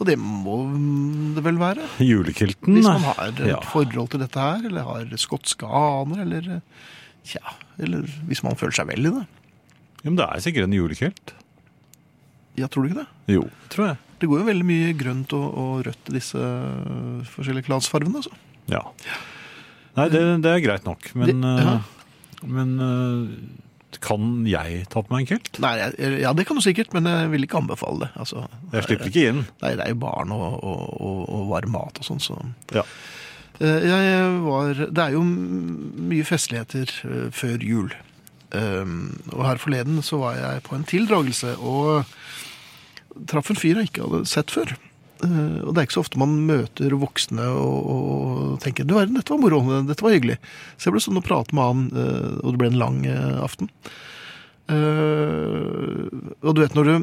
[0.00, 0.58] Og det må
[1.36, 1.84] det vel være?
[2.04, 2.76] Julekilten.
[2.78, 3.58] Hvis man har et ja.
[3.72, 6.84] forhold til dette her, eller har skotske aner, eller eh,
[7.26, 7.42] Tja,
[7.82, 9.24] eller hvis man føler seg vel i det.
[10.04, 11.32] ja, men det er sikkert en julekilt.
[12.56, 13.34] Ja, tror du ikke det?
[13.34, 13.96] Jo, tror jeg.
[14.22, 16.38] Det går jo veldig mye grønt og, og rødt i disse
[17.34, 18.22] forskjellige glansfargene.
[18.22, 18.30] Altså.
[18.70, 18.84] Ja.
[19.98, 21.74] Nei, det, det er greit nok, men, Det- ja.
[21.74, 22.70] eh, men
[24.04, 25.58] kan jeg ta på meg en kilt?
[25.62, 25.74] Nei,
[26.22, 28.10] ja, det kan du sikkert, men jeg vil ikke anbefale det.
[28.22, 29.44] Altså, Jeg slipper ikke inn.
[29.62, 32.38] Nei, det er jo barn og, og, og, og varm mat og sånn, så
[32.74, 32.84] Ja.
[33.60, 37.94] Eh, Jeg var Det er jo mye festligheter eh, før jul.
[38.56, 42.04] Um, og her forleden så var jeg på en tildragelse og
[43.26, 44.76] traff en fyr jeg ikke hadde sett før.
[45.24, 49.16] Eh, og det er ikke så ofte man møter voksne og, og tenker du verden,
[49.16, 50.36] dette var moro, dette var hyggelig.
[50.76, 53.40] Så jeg ble sånn å prate med han, eh, og det ble en lang eh,
[53.44, 53.72] aften.
[54.66, 56.94] Og du vet når du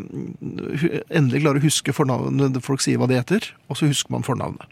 [1.15, 4.67] endelig klarer å huske fornavnet, folk sier hva de heter, og så husker man fornavnet.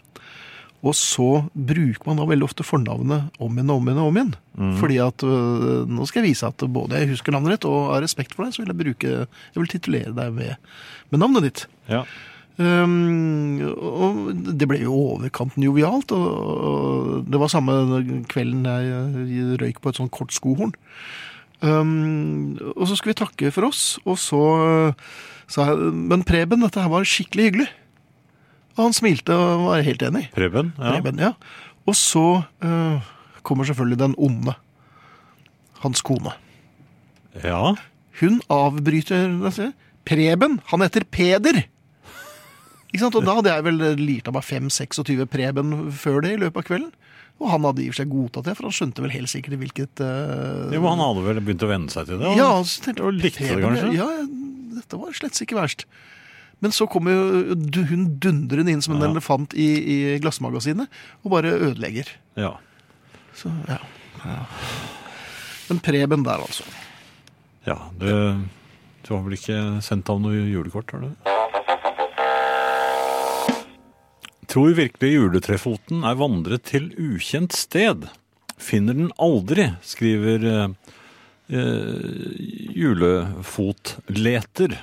[0.84, 4.02] Og så bruker man da veldig ofte fornavnet om igjen og om igjen.
[4.02, 4.34] og om igjen.
[4.82, 5.24] Fordi at
[5.88, 8.52] nå skal jeg vise at både jeg husker navnet ditt og har respekt for deg,
[8.52, 10.74] så vil jeg bruke, jeg vil titulere deg med,
[11.14, 11.64] med navnet ditt.
[11.88, 12.02] Ja.
[12.60, 16.26] Um, og det ble jo overkanten jovialt, og,
[16.68, 17.76] og det var samme
[18.28, 20.74] kvelden jeg røyk på et sånt kort skohorn.
[21.62, 24.42] Um, og så skulle vi takke for oss, og så
[25.50, 27.68] sa jeg Men Preben, dette her var skikkelig hyggelig.
[28.76, 30.26] Og han smilte og var helt enig.
[30.36, 30.72] Preben?
[30.78, 30.94] Ja.
[30.96, 31.32] Preben, ja.
[31.88, 33.10] Og så uh,
[33.44, 34.54] kommer selvfølgelig den onde.
[35.82, 36.36] Hans kone.
[37.42, 37.74] ja.
[38.20, 39.32] Hun avbryter
[40.04, 41.62] Preben, han heter Peder!
[42.92, 43.16] Ikke sant?
[43.16, 46.68] Og da hadde jeg vel lirt av meg 5-26 Preben før det i løpet av
[46.68, 46.92] kvelden.
[47.40, 49.58] Og han hadde i og for seg godtatt det, for han skjønte vel helt sikkert
[49.58, 50.68] hvilket uh...
[50.70, 52.34] Jo, men han hadde vel begynt å venne seg til det?
[52.38, 53.88] Ja, så tenkte Og likte det kanskje?
[53.96, 54.26] Ja, ja,
[54.76, 55.86] dette var slett ikke verst.
[56.62, 57.56] Men så kommer jo
[57.88, 59.08] hun dundrende inn som en Ja.
[59.10, 60.86] elefant i, i glassmagasinet
[61.24, 62.12] og bare ødelegger.
[62.38, 62.52] Ja.
[63.34, 63.80] Så, ja.
[65.66, 66.62] Men Preben der, altså.
[67.66, 68.06] ja du,
[69.02, 71.61] du har vel ikke sendt ham noe julekort, har du?
[74.52, 78.02] Tror virkelig juletrefoten er vandret til ukjent sted.
[78.60, 80.68] Finner den aldri, skriver eh,
[81.56, 82.34] eh,
[82.76, 84.74] julefotleter.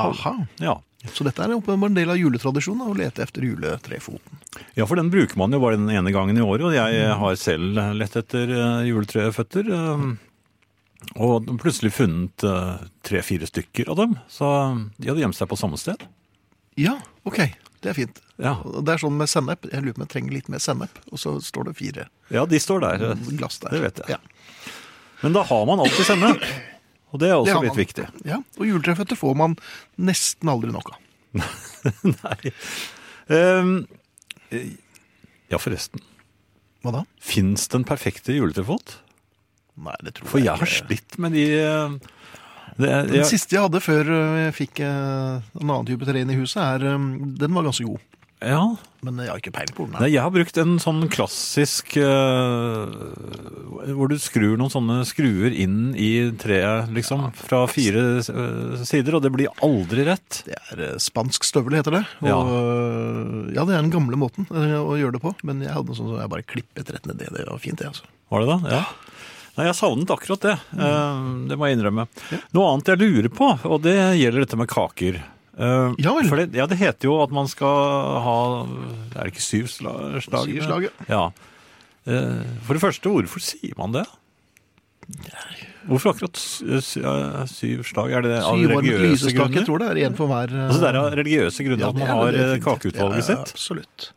[0.00, 0.32] Aha.
[0.62, 0.78] Ja.
[1.12, 4.38] Så dette er åpenbart en del av juletradisjonen, å lete etter juletrefoten.
[4.78, 7.34] ja, for den bruker man jo bare den ene gangen i året, og jeg har
[7.40, 9.64] selv lett etter eh, juletreføtter.
[9.76, 10.02] eh,
[11.18, 12.38] Og plutselig funnet
[13.02, 14.46] tre-fire stykker av dem, så
[14.96, 15.98] de hadde gjemt seg på samme sted.
[16.78, 16.94] Ja,
[17.26, 17.40] ok.
[17.82, 18.20] Det er fint.
[18.42, 19.68] Ja, Det er sånn med sennep.
[19.70, 20.96] Jeg lurer på om jeg trenger litt mer sennep.
[21.12, 23.04] Og så står det fire ja de står der.
[23.12, 23.70] eh, glass der.
[23.76, 24.16] Det vet jeg.
[24.16, 24.70] Ja.
[25.22, 26.42] Men da har man alltid sennep.
[27.12, 27.80] Og det er også det litt man.
[27.84, 28.06] viktig.
[28.26, 28.38] ja.
[28.58, 29.54] Og juletreføtter får man
[30.00, 30.98] nesten aldri nok av.
[32.24, 32.52] Nei.
[33.32, 33.74] Ehm,
[34.50, 34.72] eh,
[35.52, 36.00] ja, forresten.
[36.82, 37.04] Hva da?
[37.22, 38.96] Fins den perfekte juletrefot?
[39.82, 41.94] Nei, det tror jeg For jeg har slitt med de eh,
[42.76, 46.32] det, Den jeg, siste jeg hadde før øh, jeg fikk øh, en annen type terren
[46.32, 47.06] i huset, er, øh,
[47.40, 48.00] den var ganske god.
[48.42, 48.62] Ja.
[49.02, 49.96] Men jeg har ikke peiling på den.
[49.98, 52.92] Nei, jeg har brukt en sånn klassisk eh,
[53.96, 59.24] Hvor du skrur noen sånne skruer inn i treet, liksom, fra fire eh, sider, og
[59.24, 60.42] det blir aldri rett.
[60.46, 62.04] Det er øh, spansk støvel, heter det.
[62.22, 62.38] Og, Ja.
[62.38, 65.34] øh, ja, det er den gamle måten øh, å gjøre det på.
[65.48, 67.32] Men jeg hadde sånn som jeg bare klippet rett ned det.
[67.34, 68.06] Det var fint, det, altså.
[68.32, 68.76] Var det da?
[68.78, 68.84] Ja.
[69.58, 70.54] Nei, jeg savnet akkurat det.
[70.78, 71.42] Mm.
[71.50, 72.06] Det må jeg innrømme.
[72.56, 75.18] Noe annet jeg lurer på, og det gjelder dette med kaker.
[75.58, 76.30] Eh, Ja vel.
[76.30, 80.20] Det, ja, det heter jo at man skal ha Er det ikke syv slag?
[80.24, 81.26] Syv slag, ja.
[82.02, 84.06] Uh, For det første, hvorfor sier man det?
[85.86, 88.14] Hvorfor akkurat ja, syv slag?
[88.16, 89.60] Er det av religiøse grunner?
[89.60, 92.00] jeg tror det er en for hver Uh, Altså det er av religiøse grunner at
[92.00, 93.54] man har eh, kakeutvalget ja, ja, sitt?
[93.54, 94.08] Absolutt.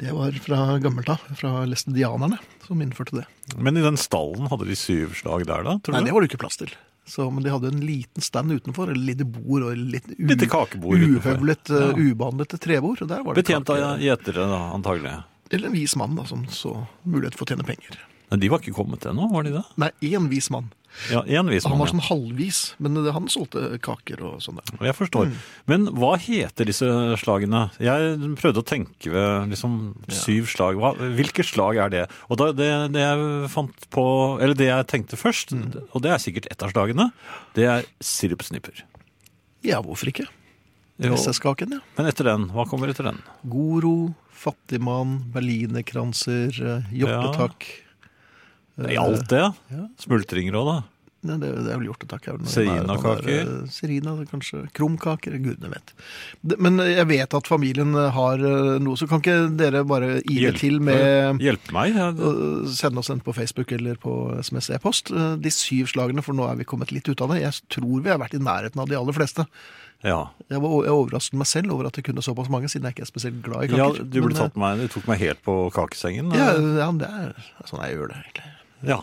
[0.00, 3.26] Det var fra gammelt av, fra læstendianerne, som innførte det.
[3.60, 5.76] Men i den stallen hadde de syv slag der, da?
[5.92, 6.72] Nei, det var det ikke plass til.
[7.06, 11.00] Så, men de hadde en liten stand utenfor, eller lite bord og litt Lite kakebord
[11.02, 11.88] uhøvlet, Ja.
[11.90, 13.00] uh, ubehandlet trebord.
[13.08, 15.16] Der var det Betjent av gjetere, da, antagelig.
[15.50, 17.98] Eller en vis mann da, som så mulighet for å tjene penger.
[18.30, 19.64] Men de var ikke kommet ennå, var de det?
[19.82, 20.68] Nei, én vis mann.
[21.10, 24.58] Ja, envis Han var sånn halvvis, men han solgte kaker og sånn.
[24.82, 25.30] Jeg forstår.
[25.70, 26.88] Men hva heter disse
[27.20, 27.68] slagene?
[27.82, 29.78] Jeg prøvde å tenke ved liksom
[30.12, 30.80] syv slag.
[30.80, 32.04] Hva, hvilke slag er det?
[32.28, 34.06] Og da, det, det jeg fant på,
[34.42, 35.54] eller det jeg tenkte først,
[35.90, 37.10] og det er sikkert ett av slagene,
[37.56, 38.84] det er sirupsnipper.
[39.66, 40.28] Ja, hvorfor ikke?
[41.00, 41.84] SS-kaken, ja.
[41.96, 43.22] men etter den, hva kommer etter den?
[43.48, 47.68] Goro, Fattigmann, Berlinerkranser, eh, Hjortetakk.
[48.88, 49.44] I alt det?
[49.74, 49.84] Ja.
[50.00, 50.78] Smultringer òg, da?
[51.20, 52.28] Nei, det, det er vel hjortetakk.
[52.32, 53.18] er Serinakaker?
[53.28, 54.62] er der, eh, Serina, kanskje.
[54.72, 55.34] Krumkaker.
[55.36, 55.90] Gudene vet.
[56.56, 60.62] Men jeg vet at familien har eh, noe, så kan ikke dere bare ile Hjelpe.
[60.62, 61.92] til med Hjelpe meg?
[62.00, 62.06] Ja,
[62.72, 65.12] sende oss en på Facebook eller på SMS e-post.
[65.12, 67.42] Eh, De syv slagene, for nå er vi kommet litt ut av det.
[67.44, 69.44] Jeg tror vi har vært i nærheten av de aller fleste.
[70.00, 70.22] ja.
[70.48, 73.04] Jeg, var, jeg overrasket meg selv over at det kunne såpass mange, siden jeg ikke
[73.04, 74.08] er spesielt glad i ja kaker.
[74.08, 76.32] du, ble Men, tatt meg, du tok meg helt på kakesengen.
[76.32, 77.36] eh, ja, ja, det er
[77.68, 78.54] sånn jeg gjør det, egentlig.
[78.86, 79.02] Ja.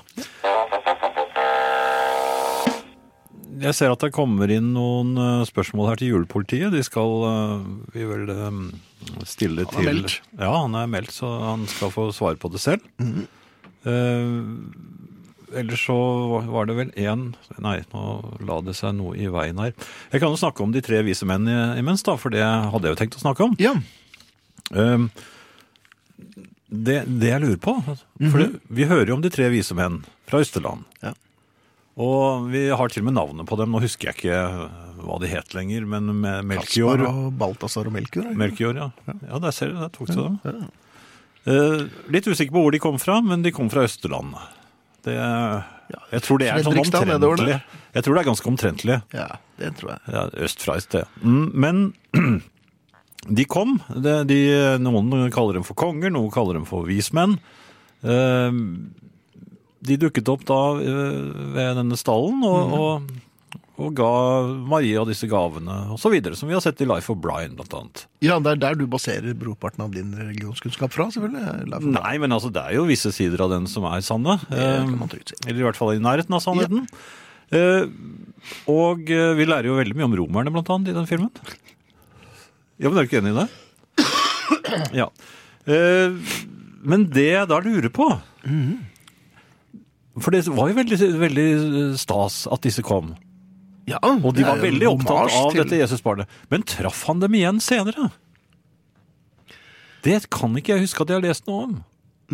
[3.58, 6.70] Jeg ser at det kommer inn noen eh, spørsmål her til julepolitiet.
[6.74, 7.64] De skal eh,
[7.96, 8.28] vi vel
[9.26, 10.18] stille stille Han er til meldt.
[10.38, 12.86] Ja, han er meldt, så han skal få svare på det selv.
[13.02, 14.38] Eh,
[15.58, 15.98] ellers så
[16.52, 17.30] var det vel én
[17.64, 18.04] Nei, nå
[18.46, 19.74] la det seg noe i veien her.
[20.12, 22.94] Jeg kan jo snakke om de tre vise menn imens, da, for det hadde jeg
[22.94, 23.58] jo tenkt å snakke om.
[23.64, 23.74] Ja,
[24.76, 25.10] Um,
[26.68, 30.02] det, det jeg lurer på For det, vi hører jo om de tre vise menn
[30.28, 30.84] fra Østerland.
[31.04, 31.14] Ja.
[31.98, 33.72] Og vi har til og med navnet på dem.
[33.74, 34.42] Nå husker jeg ikke
[35.02, 37.00] hva de het lenger, men med Melchior.
[37.00, 38.28] Kaspar og Balthazar og Melchior.
[38.38, 38.90] Melchior, ja.
[39.08, 40.68] Ja, der ser du, der tok du dem.
[41.48, 44.36] Eh, litt usikker på hvor de kom fra, men de kom fra Østerland.
[45.08, 45.16] Det,
[46.12, 47.58] jeg tror det er sånn omtrentlig.
[47.96, 49.00] Jeg tror det er ganske omtrentlig.
[49.16, 49.28] Ja,
[49.62, 50.02] det tror jeg.
[50.14, 51.18] Ja, øst fra et sted.
[51.24, 51.82] Mm, men
[53.30, 53.78] de kom.
[53.92, 54.40] De, de,
[54.82, 57.38] noen kaller dem for konger, noen kaller dem for vismenn.
[58.02, 58.52] Eh,
[59.88, 61.24] de dukket opp da eh,
[61.56, 64.12] ved denne stallen og, og, og ga
[64.70, 65.78] Maria disse gavene
[66.14, 68.06] videre, som vi har sett i Life of Brian annet.
[68.26, 71.94] Ja, det er der du baserer brorparten av din religionskunnskap fra, selvfølgelig.
[71.94, 74.40] Nei, men altså, det er jo visse sider av den som er sanne.
[74.50, 74.84] Eh.
[75.46, 76.88] Eller i hvert fall i nærheten av sannheten.
[77.48, 77.86] Ja.
[78.68, 81.32] og vi lærer jo veldig mye om romerne, blant annet, i den filmen.
[82.78, 83.48] Ja, men er du ikke enig i det?
[84.98, 85.08] Ja.
[85.68, 86.14] Eh,
[86.88, 88.06] men det jeg da lurer på
[90.22, 91.48] For det var jo veldig, veldig
[92.00, 93.16] stas at disse kom.
[93.88, 96.28] Ja, Og de var veldig opptatt av dette Jesusbarnet.
[96.52, 98.10] Men traff han dem igjen senere?
[100.04, 101.78] Det kan ikke jeg huske at jeg har lest noe om.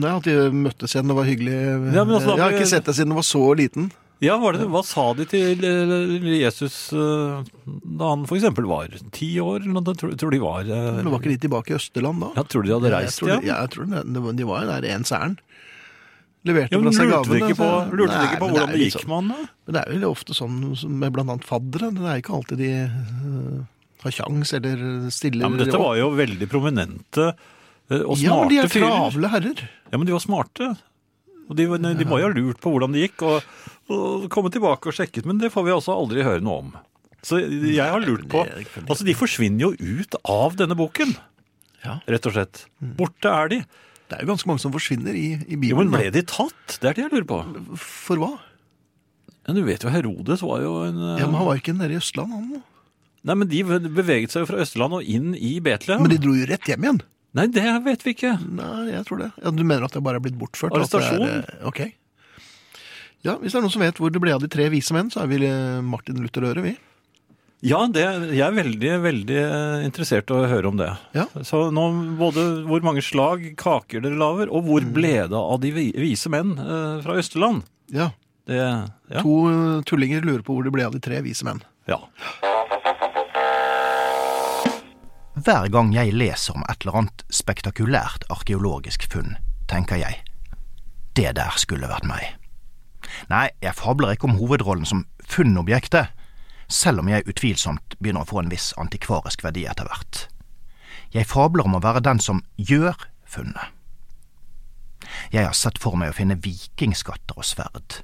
[0.02, 1.58] Nei, at de møttes igjen og var hyggelig.
[1.94, 3.92] Ja, men altså, jeg har ikke sett det siden du var så liten.
[4.24, 9.34] Ja, var det, Hva sa de til eh, Jesus eh, da han eksempel var ti
[9.44, 9.66] år?
[9.68, 9.96] eller?
[10.00, 12.30] Tror, tror de var eh, Men var ikke de tilbake i Østerland da?
[12.38, 13.44] Ja, tror du de hadde reist igjen?
[13.50, 15.42] ja, jeg tror det de var der ens ærend.
[16.48, 17.52] Leverte Ja, fra seg lurte de gavene.
[17.52, 17.68] ikke på,
[18.20, 19.50] de ikke på hvordan det, det gikk sånn- med han?
[19.64, 20.56] Men det er jo ofte sånn
[21.04, 21.92] med annet faddere.
[21.96, 23.60] Det er ikke alltid de uh,
[24.04, 27.30] har kjangs eller stiller Ja, men dette var jo veldig prominente
[27.94, 28.28] og smarte fyrer.
[28.28, 29.64] Ja, men de er travle herrer.
[29.92, 30.74] Ja, men de var smarte.
[31.50, 33.48] Og de, de må jo ha lurt på hvordan det gikk, og,
[33.92, 36.74] og komme tilbake og sjekket, men det får vi altså aldri høre noe om.
[37.24, 41.14] Så jeg har lurt på Altså, de forsvinner jo ut av denne boken,
[41.84, 41.98] Ja.
[42.08, 42.66] rett og slett.
[42.80, 43.60] Borte er de.
[44.08, 46.78] Det er jo ganske mange som forsvinner i, i Jo, men ble de tatt?
[46.80, 47.38] Det er det jeg lurer på.
[47.80, 48.34] For hva?
[49.48, 51.96] Ja, du vet jo, Herodes var jo en eh, Ja, men Han var ikke nede
[51.96, 52.62] i Østland, han.
[53.24, 56.04] Nei, men de beveget seg jo fra Østland og inn i Betlehem.
[56.04, 57.02] Men de dro jo rett hjem igjen.
[57.34, 58.36] Nei, det vet vi ikke.
[58.46, 59.32] Nei, jeg tror det.
[59.42, 60.74] Ja, Du mener at det bare er blitt bortført?
[60.78, 61.24] Arrestasjon?
[61.26, 61.80] Er, eh, ok.
[63.24, 65.10] Ja, Hvis det er noen som vet hvor det ble av de tre vise menn,
[65.10, 66.74] så er vi eh, Martin Luther Øre, vi.
[67.64, 68.04] Ja, det,
[68.36, 70.90] jeg er veldig, veldig eh, interessert i å høre om det.
[71.16, 71.26] Ja.
[71.48, 71.86] Så nå
[72.20, 74.94] både hvor mange slag kaker dere lager, og hvor Mm.
[74.94, 76.54] ble det av de vise menn
[77.02, 77.64] fra Østerland?
[77.90, 78.12] Ja.
[78.46, 79.22] Det, ja.
[79.24, 81.64] To tullinger lurer på hvor det ble av de tre vise menn.
[81.88, 81.98] ja.
[85.44, 89.34] Hver gang jeg leser om et eller annet spektakulært arkeologisk funn,
[89.68, 90.22] tenker jeg
[91.20, 92.38] det der skulle vært meg.
[93.28, 96.14] Nei, jeg fabler ikke om hovedrollen som funnobjektet,
[96.72, 100.22] selv om jeg utvilsomt begynner å få en viss antikvarisk verdi etter hvert.
[101.12, 102.96] Jeg fabler om å være den som gjør
[103.28, 103.76] funnet.
[105.36, 108.00] Jeg har sett for meg å finne vikingskatter og sverd,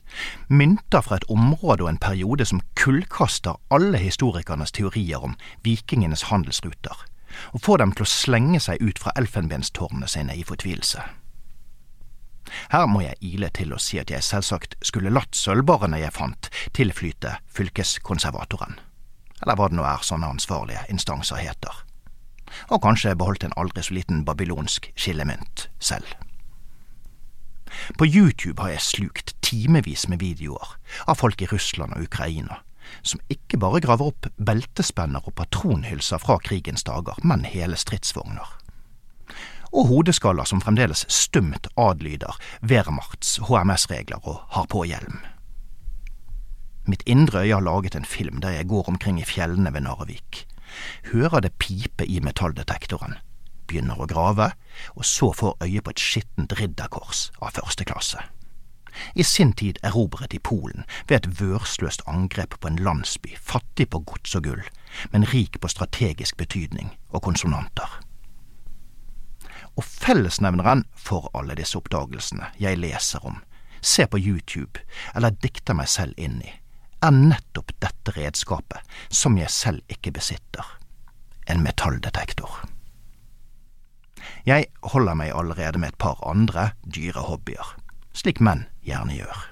[0.52, 7.08] mynter fra et område og en periode som kullkaster alle historikernes teorier om vikingenes handelsruter,
[7.54, 11.04] og får dem til å slenge seg ut fra elfenbenstårnene sine i fortvilelse.
[12.74, 16.50] Her må jeg ile til å si at jeg selvsagt skulle latt sølvbarene jeg fant,
[16.74, 18.80] tilflyte fylkeskonservatoren,
[19.44, 21.84] eller hva det nå er sånne ansvarlige instanser heter,
[22.74, 26.08] og kanskje beholdt en aldri så liten babylonsk skillemynt selv.
[28.02, 30.74] På YouTube har jeg slukt timevis med videoer
[31.06, 32.64] av folk i Russland og Ukraina
[33.02, 38.56] som ikke bare graver opp beltespenner og patronhylser fra krigens dager, men hele stridsvogner.
[39.70, 45.20] Og hodeskaller som fremdeles stumt adlyder Wehrmachts HMS-regler og har på hjelm.
[46.90, 50.48] Mitt indre øye har laget en film der jeg går omkring i fjellene ved Narvik,
[51.12, 53.20] hører det pipe i metalldetektoren,
[53.70, 54.52] begynner å grave,
[54.96, 58.24] og så får øye på et skittent ridderkors av første klasse.
[59.16, 64.00] I sin tid erobret i Polen ved et vørsløst angrep på en landsby fattig på
[64.00, 64.64] gods og gull,
[65.12, 68.00] men rik på strategisk betydning og konsonanter.
[69.78, 73.40] Og fellesnevneren for alle disse oppdagelsene jeg leser om,
[73.82, 74.82] ser på YouTube
[75.16, 76.52] eller dikter meg selv inn i,
[77.00, 80.66] er nettopp dette redskapet som jeg selv ikke besitter,
[81.48, 82.66] en metalldetektor.
[84.46, 87.76] Jeg holder meg allerede med et par andre dyre hobbyer,
[88.14, 89.46] slik menn gjerne gjør.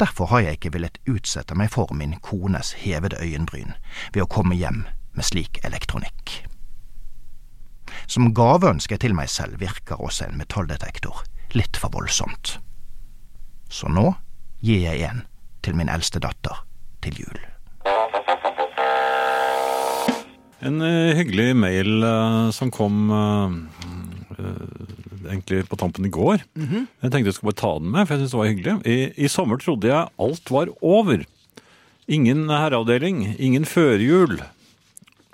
[0.00, 3.74] Derfor har jeg ikke villet utsette meg for min kones hevede øyenbryn
[4.14, 6.38] ved å komme hjem med slik elektronikk.
[8.06, 11.20] Som gaveønske til meg selv virker også en metalldetektor
[11.58, 12.56] litt for voldsomt.
[13.68, 14.14] Så nå
[14.64, 15.24] gir jeg en
[15.64, 16.64] til min eldste datter
[17.04, 17.40] til jul.
[20.60, 23.54] En eh, hyggelig mail eh, som kom eh,
[25.26, 26.44] egentlig på tampen i går.
[27.02, 28.74] Jeg tenkte jeg skulle bare ta den med, for jeg synes det var hyggelig.
[28.86, 31.26] I, I sommer trodde jeg alt var over.
[32.10, 34.40] Ingen herreavdeling, ingen førjul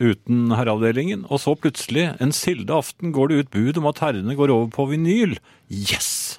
[0.03, 1.25] uten herreavdelingen.
[1.33, 4.69] Og så plutselig, en silde aften, går det ut bud om at herrene går over
[4.75, 5.39] på vinyl.
[5.73, 6.39] Yes!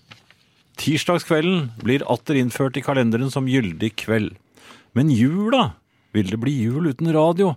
[0.78, 4.36] Tirsdagskvelden blir atter innført i kalenderen som gyldig kveld.
[4.94, 5.72] Men jula?
[6.14, 7.56] Vil det bli jul uten radio?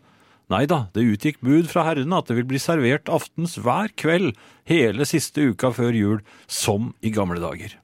[0.50, 4.32] Nei da, det utgikk bud fra herrene at det vil bli servert aftens hver kveld
[4.66, 6.18] hele siste uka før jul,
[6.50, 7.76] som i gamle dager.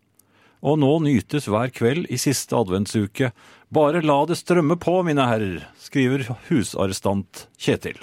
[0.66, 3.30] Og nå nytes hver kveld i siste adventsuke.
[3.70, 8.00] Bare la det strømme på, mine herrer, skriver husarrestant Kjetil.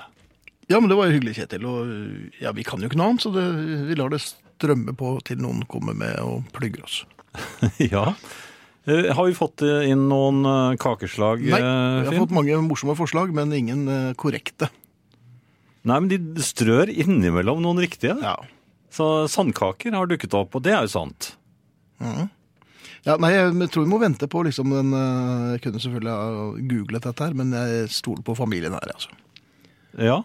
[0.72, 1.68] Ja, men det var jo hyggelig, Kjetil.
[1.68, 3.44] Og ja, vi kan jo ikke noe annet, så det,
[3.90, 7.02] vi lar det strømme på til noen kommer med og plugger oss.
[7.94, 8.14] ja.
[8.86, 11.62] Eh, Har vi fått eh, inn noen eh, kakeslag, Nei,
[12.04, 13.88] vi har fått mange morsomme forslag, men ingen
[14.20, 14.70] korrekte.
[15.88, 18.18] Nei, men de strør innimellom noen riktige.
[18.24, 18.38] Ja.
[18.94, 21.34] Så sandkaker har dukket opp, og det er jo sant.
[23.04, 27.08] Ja, nei, jeg tror vi må vente på liksom den Jeg kunne selvfølgelig ha googlet
[27.08, 29.12] dette her, men jeg stoler på familien her, altså.
[30.00, 30.22] Ja.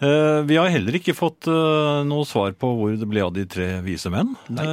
[0.00, 4.12] Vi har heller ikke fått noe svar på hvor det ble av de tre vise
[4.12, 4.32] menn.
[4.48, 4.64] Nei.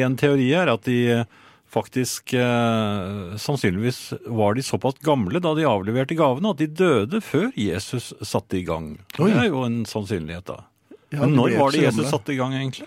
[0.00, 0.98] en teori er at de
[1.72, 7.50] faktisk eh, sannsynligvis var de såpass gamle da de avleverte gavene at de døde før
[7.58, 8.94] Jesus satte i gang.
[9.18, 9.28] Oi.
[9.32, 10.62] Det er jo en sannsynlighet, da.
[11.12, 12.86] Ja, Men når var det Jesus satte i gang, egentlig?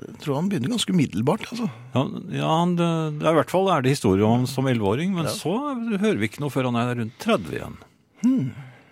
[0.00, 1.66] Jeg tror han begynner ganske umiddelbart, altså.
[1.96, 2.02] Ja,
[2.36, 2.88] ja han, det,
[3.20, 5.54] det er i hvert fall er det historie om han som 11-åring, men så
[5.98, 7.78] hører vi ikke noe før han er rundt 30 igjen.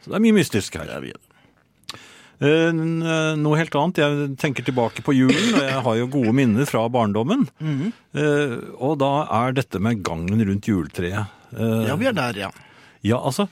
[0.03, 0.91] Så det er mye mystisk her.
[0.97, 1.28] Eh, n- eh,
[2.41, 3.99] noe helt annet.
[4.03, 7.47] Jeg tenker tilbake på julen, og jeg har jo gode minner fra barndommen.
[8.15, 9.11] Eh, og da
[9.41, 11.27] er dette med gangen rundt juletreet.
[11.57, 12.51] Eh, Ja, vi er der, ja.
[13.03, 13.49] ja, altså,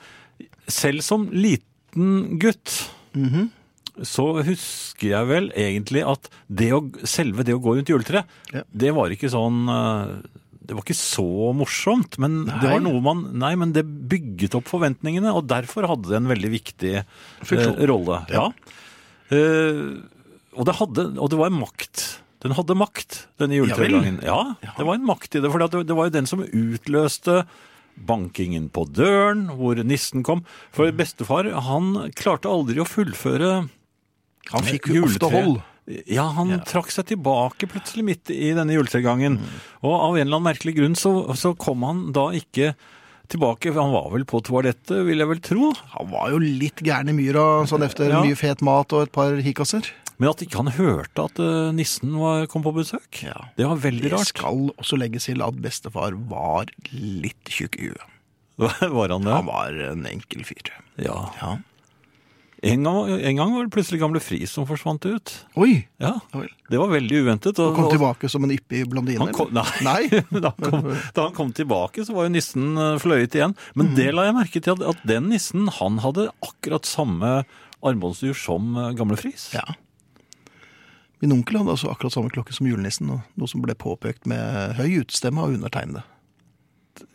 [0.69, 2.91] selv som liten gutt
[4.05, 8.63] så husker jeg vel egentlig at det å, selve det å gå rundt juletreet, Ja.
[8.71, 10.11] det var ikke sånn eh,
[10.67, 14.69] Det var ikke så morsomt, men det var noe man Nei, men det bygget opp
[14.71, 18.21] forventningene, og derfor hadde det en veldig viktig eh, rolle.
[18.33, 18.49] Ja.
[19.31, 19.83] Eh,
[20.57, 22.05] og det hadde Og det var en makt.
[22.45, 24.21] Den hadde makt, denne juletregangen.
[24.25, 25.51] Ja, det var en makt i det.
[25.51, 27.41] For det, det var jo den som utløste
[27.97, 30.45] bankingen på døren, hvor nissen kom.
[30.75, 33.55] For bestefar, han klarte aldri å fullføre
[34.53, 35.57] Han fikk jo ofte hold.
[36.11, 39.37] Ja, han trakk seg tilbake plutselig midt i denne juletregangen.
[39.87, 42.73] Og av en eller annen merkelig grunn så, så kom han da ikke
[43.31, 43.71] tilbake.
[43.75, 45.69] Han var vel på toalettet, vil jeg vel tro.
[45.95, 48.25] Han var jo litt gæren i myra sånn efter Ja.
[48.27, 49.87] mye fet mat og et par hikasser.
[50.19, 53.51] Men at ikke han hørte at eh, nissen var, kom på besøk, Ja.
[53.59, 54.31] det var veldig Det rart.
[54.33, 58.07] skal også legges til at bestefar var litt tjukk i huet.
[58.57, 59.35] Var han det?
[59.37, 60.71] Han var en enkel fyr.
[60.97, 61.29] Ja.
[61.43, 61.59] Ja.
[62.67, 65.33] En gang, en gang var det plutselig gamle Friis som forsvant ut.
[65.61, 65.87] Oi!
[66.03, 66.43] Ja, Ja.
[66.67, 67.61] Det var veldig uventet.
[67.63, 69.21] Og kom tilbake som en yppig blondine?
[69.23, 70.09] Han kom, nei, Nei?
[70.45, 73.55] da, han kom, da han kom tilbake, så var jo nissen eh, fløyet igjen.
[73.79, 77.37] Men det la jeg merke til, at, at den nissen han hadde akkurat samme
[77.87, 79.53] armbåndsur som eh, gamle Friis.
[79.55, 79.63] Ja.
[81.23, 84.75] Min onkel hadde altså akkurat samme klokke som julenissen, og noe som ble påpekt med
[84.81, 86.03] høy utstemme av undertegnede.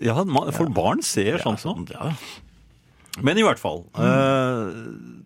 [0.01, 1.87] Ja, for for barn ser sånt sånn.
[1.91, 2.13] Ja,
[3.21, 3.83] Men i hvert fall.
[3.97, 5.20] eh, dette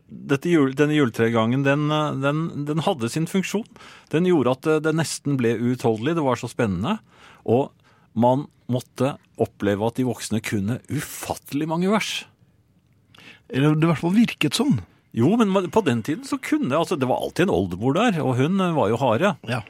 [0.45, 3.67] jul, denne juletregangen, den, eh, den, den hadde sin funksjon.
[4.11, 6.15] Den gjorde at eh, det nesten ble uutholdelig.
[6.15, 6.99] Det var så spennende.
[7.45, 7.71] Og
[8.13, 12.25] man måtte oppleve at de voksne kunne ufattelig mange vers.
[13.49, 14.79] Eller det i hvert fall virket sånn.
[15.15, 18.35] Jo, men på den tiden så kunne altså Det var alltid en oldemor der, og
[18.39, 19.35] hun eh, var jo hare.
[19.47, 19.63] Ja.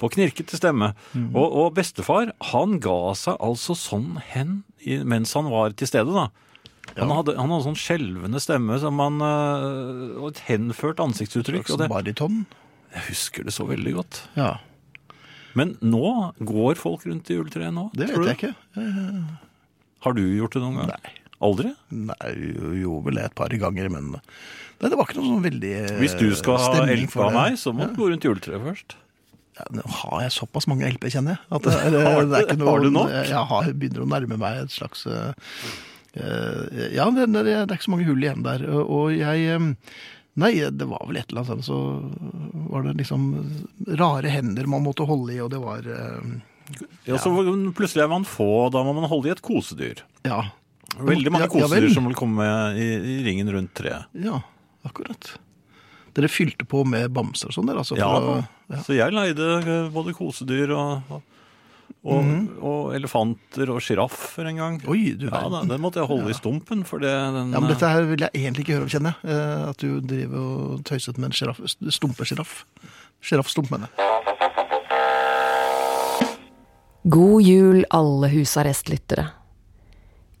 [0.00, 0.94] På knirkete stemme.
[1.12, 4.62] Og, og bestefar, han ga seg altså sånn hen
[5.04, 6.30] mens han var til stede, da.
[6.96, 11.70] Han hadde, han hadde sånn skjelvende stemme som han, øh, og et henført ansiktsuttrykk.
[11.74, 12.42] Og det, bariton.
[12.96, 14.24] jeg husker det så veldig godt.
[14.38, 14.56] Ja,
[15.58, 17.88] Men nå går folk rundt i juletreet nå?
[17.98, 18.54] det vet jeg ikke.
[20.04, 20.92] Har du gjort det noen gang?
[20.94, 21.14] Nei.
[21.40, 21.70] Aldri?
[21.90, 22.32] Nei,
[22.82, 24.10] jo, vel et par ganger, men
[24.80, 27.56] Nei, det var ikke noe sånn veldig eh, Hvis du skal ha LP av meg,
[27.60, 28.96] så må du gå rundt juletreet først.
[29.58, 31.42] Ja, nå har jeg såpass mange LP, kjenner jeg.
[31.52, 33.12] At det, er, Har du- det er ikke noe, har du nok?
[33.28, 35.78] Jeg har, begynner å nærme meg et slags eh, eh,
[36.14, 38.64] Ja, det, det, det er ikke så mange hull igjen der.
[38.82, 39.68] Og, jeg eh,
[40.40, 43.24] Nei, det var vel et eller annet sånn, så var det liksom
[43.98, 46.30] rare hender man måtte holde i, og det var eh,
[47.08, 47.32] Ja, så
[47.76, 50.04] Plutselig er man få, da må man holde i et kosedyr.
[50.26, 50.44] Ja.
[50.96, 51.66] Veldig mange Ja, ja vel.
[51.66, 52.46] kosedyr som vil komme
[52.78, 54.10] i, i ringen rundt treet.
[54.22, 54.40] Ja,
[54.86, 55.34] akkurat.
[56.16, 57.98] Dere fylte på med bamser og sånn der, altså?
[57.98, 58.40] Ja, å-.
[58.86, 61.39] Så jeg leide eh, både kosedyr og, og,
[62.04, 62.28] og,
[62.64, 64.78] og elefanter og sjiraffer en gang.
[64.88, 65.60] Oi, du Ja, da.
[65.68, 68.32] Den måtte jeg holde i stumpen, for det den, Ja, men dette her vil jeg
[68.34, 69.34] egentlig ikke høre om, kjenner jeg.
[69.34, 71.60] Eh, At du driver og tøyset med en sjiraff,
[71.98, 72.64] stumpesjiraff.
[73.20, 74.08] Sjiraffstump, mener jeg.
[77.10, 79.30] God jul, alle husarrestlyttere.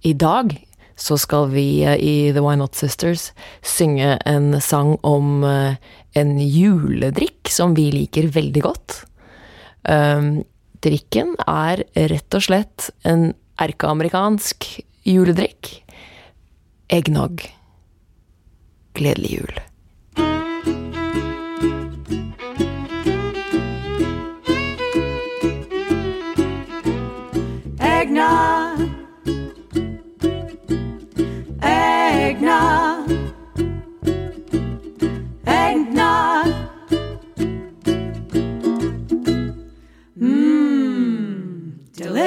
[0.04, 0.52] I dag
[1.00, 3.30] så skal vi eh, i The Why Not Sisters
[3.64, 5.76] synge en sang om eh,
[6.20, 9.04] en juledrikk som vi liker veldig godt.
[9.88, 10.42] Um,
[10.84, 14.66] drikken er rett og slett en erkeamerikansk
[15.06, 15.80] juledrikk.
[16.90, 17.44] Eggnog.
[18.98, 19.60] Gledelig jul.
[27.78, 28.59] Eggnog.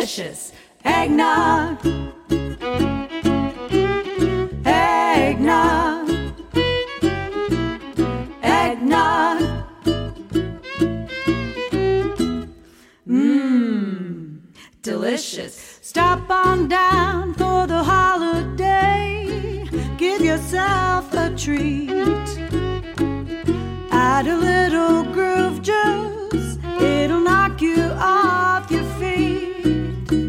[0.04, 0.52] Delicious.
[0.84, 1.78] Eggnog.
[4.66, 6.10] Eggnog.
[8.42, 9.42] Eggnog.
[13.08, 14.40] Mmm,
[14.82, 15.80] delicious.
[15.82, 19.66] Stop on down for the holiday.
[19.98, 21.90] Give yourself a treat.
[23.90, 28.63] Add a little groove juice, it'll knock you off
[29.64, 30.23] Música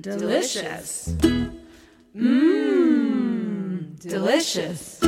[0.00, 1.08] delicious.
[2.14, 5.00] Mmm, delicious.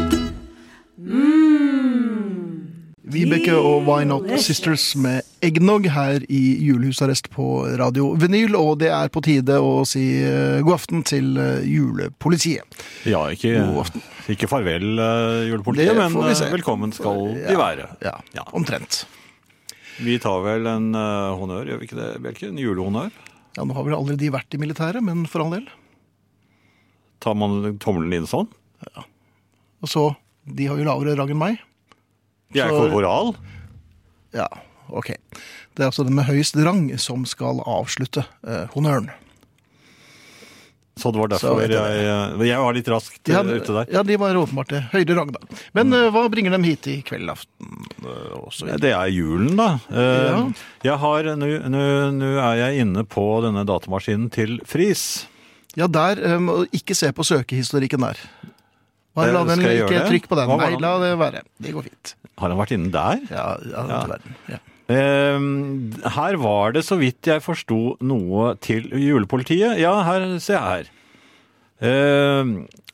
[0.99, 2.69] Mmm.
[3.13, 8.55] Vibeke og Why Not Sisters med eggnog her i julehusarrest på Radio Vinyl.
[8.57, 12.79] Og det er på tide å si eh, god aften til eh, julepolitiet.
[13.09, 13.67] Ja, ikke,
[14.33, 17.91] ikke farvel, uh, julepolitiet, men eh, velkommen skal Ja, de være.
[18.07, 18.47] Ja, Ja.
[18.57, 19.03] omtrent.
[20.01, 22.49] Vi tar vel en uh, honnør, gjør vi ikke det, Bjelke?
[22.49, 23.13] En julehonnør?
[23.57, 25.67] Ja, Nå har vel aldri de vært i militæret, men for all del.
[27.23, 28.49] Tar man tommelen inn sånn?
[28.95, 29.05] Ja.
[29.85, 30.05] Og så,
[30.47, 31.59] de har jo lavere rang enn meg.
[32.53, 33.35] De er Så- korporal.
[34.33, 34.49] Ja,
[34.89, 35.13] ok.
[35.75, 39.11] Det er altså den med høyest rang som skal avslutte eh, honnøren.
[41.01, 43.87] Så det var derfor jeg, jeg jeg var litt raskt Ja, eh, ute der.
[43.95, 44.83] ja, de var åpenbart det.
[44.93, 45.41] Høyre da.
[45.73, 46.11] Men mm.
[46.13, 47.87] hva bringer dem hit i kveldaften?
[48.03, 48.77] aften og Ja.
[48.77, 49.79] Det er julen, da.
[49.89, 50.53] Eh, Ja.
[50.85, 51.63] Jeg har, nå-
[52.45, 55.27] er jeg inne på denne datamaskinen til Friis.
[55.77, 56.39] Ja, der eh,
[56.77, 58.19] ikke se på søkehistorikken der.
[59.15, 60.49] Bare Eh, la den, ikke trykk på den.
[60.59, 61.43] Nei, la det være.
[61.61, 62.15] Det går fint.
[62.39, 63.21] Har han vært inne der?
[63.31, 64.07] Ja, ja, Ja.
[64.09, 64.35] verden.
[64.49, 64.59] Ja.
[64.93, 65.45] Eh,
[66.17, 69.79] her var det, så vidt jeg forsto, noe til julepolitiet.
[69.81, 70.91] Ja, her, se her.
[71.83, 72.53] Eh,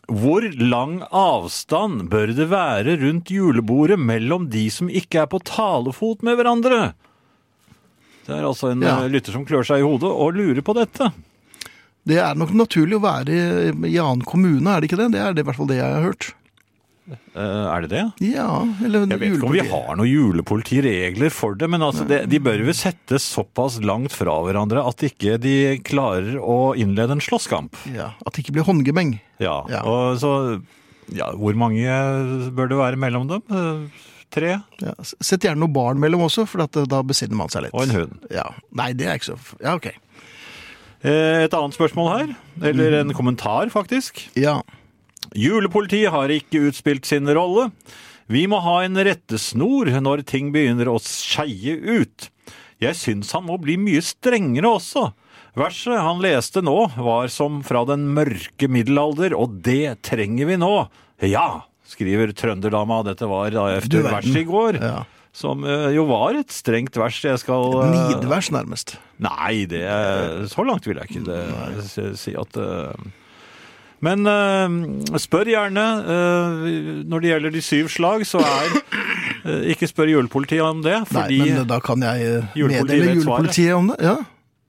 [0.08, 6.22] hvor lang avstand bør det være rundt julebordet mellom de som ikke er på talefot
[6.24, 6.92] med hverandre?
[8.28, 8.98] Det er altså en Ja.
[9.02, 11.10] eh, lytter som klør seg i hodet og lurer på dette.
[12.08, 15.10] Det er nok naturlig å være i, i annen kommune, er det ikke det?
[15.12, 16.30] Det er det, i hvert fall det jeg har hørt.
[17.08, 18.02] Eh, er det det?
[18.34, 18.48] Ja,
[18.84, 22.40] eller Jeg vet ikke om vi har noen julepolitiregler for det, men altså det, de
[22.44, 25.54] bør vel settes såpass langt fra hverandre at ikke de
[25.86, 27.78] klarer å innlede en slåsskamp.
[27.94, 29.18] Ja, At det ikke blir håndgemeng.
[29.40, 29.82] Ja, Ja.
[29.88, 30.62] og så
[31.14, 31.88] ja, Hvor mange
[32.52, 33.42] bør det være mellom dem?
[33.48, 34.58] Eh, Tre?
[34.84, 34.92] Ja.
[35.24, 37.72] Sett gjerne noe barn mellom også, for at, eh, da besinner man seg litt.
[37.72, 38.18] Og en hund.
[38.30, 38.50] Ja.
[38.76, 39.88] Nei, det er ikke så Ja, ok.
[41.08, 44.24] Et annet spørsmål her, eller en kommentar faktisk.
[44.36, 44.60] Ja.
[45.36, 47.70] Julepolitiet har ikke utspilt sin rolle.
[48.28, 52.28] Vi må ha en rettesnor når ting begynner å skeie ut.
[52.78, 55.08] Jeg syns han må bli mye strengere også.
[55.58, 60.74] Verset han leste nå, var som fra den mørke middelalder, og det trenger vi nå.
[61.26, 63.00] Ja, skriver trønderdama.
[63.08, 64.78] Dette var da efter verset i går.
[64.84, 64.98] ja.
[65.38, 67.18] Som eh, jo var et strengt vers.
[67.22, 68.96] Jeg skal Et Nidvers, nærmest.
[69.22, 69.82] Nei, det
[70.50, 73.04] så langt vil jeg ikke det, si- si at eh,
[74.04, 75.84] Men uh, spør gjerne.
[76.06, 81.00] Uh, når det gjelder de syv slag, så er uh, Ikke spør julepolitiet om det,
[81.10, 83.98] fordi Nei, men da kan jeg meddele julepolitiet om det.
[84.04, 84.16] Ja.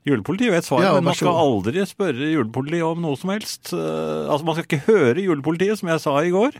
[0.09, 0.87] julepolitiet vet svaret.
[0.87, 3.73] Ja, men man skal aldri spørre julepolitiet om noe som helst.
[3.73, 6.57] Altså, Man skal ikke høre julepolitiet, som jeg sa i går.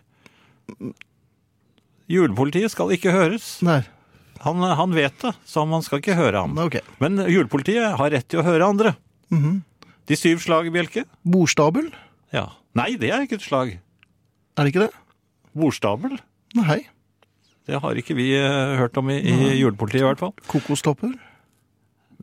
[2.10, 3.56] Julepolitiet skal ikke høres.
[3.66, 3.82] Nei,
[4.46, 6.54] Han, han vet det, så man skal ikke høre ham.
[6.68, 6.82] Okay.
[7.02, 8.94] Men julepolitiet har rett til å høre andre.
[9.34, 9.64] Mhm.
[10.10, 11.04] De syv slag, Bjelke?
[11.22, 11.92] Bordstabel?
[12.36, 12.46] Ja.
[12.78, 13.76] Nei, det er ikke et slag.
[14.58, 14.92] Er det ikke det?
[15.58, 16.20] Bordstabel?
[16.60, 16.82] Nei.
[17.70, 20.34] Det har ikke vi eh, hørt om i, i julepolitiet i hvert fall.
[20.50, 21.12] Kokostopper?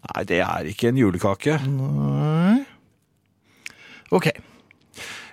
[0.06, 1.56] Nei, det er ikke en julekake.
[1.66, 2.60] Nei.
[4.14, 4.30] Ok.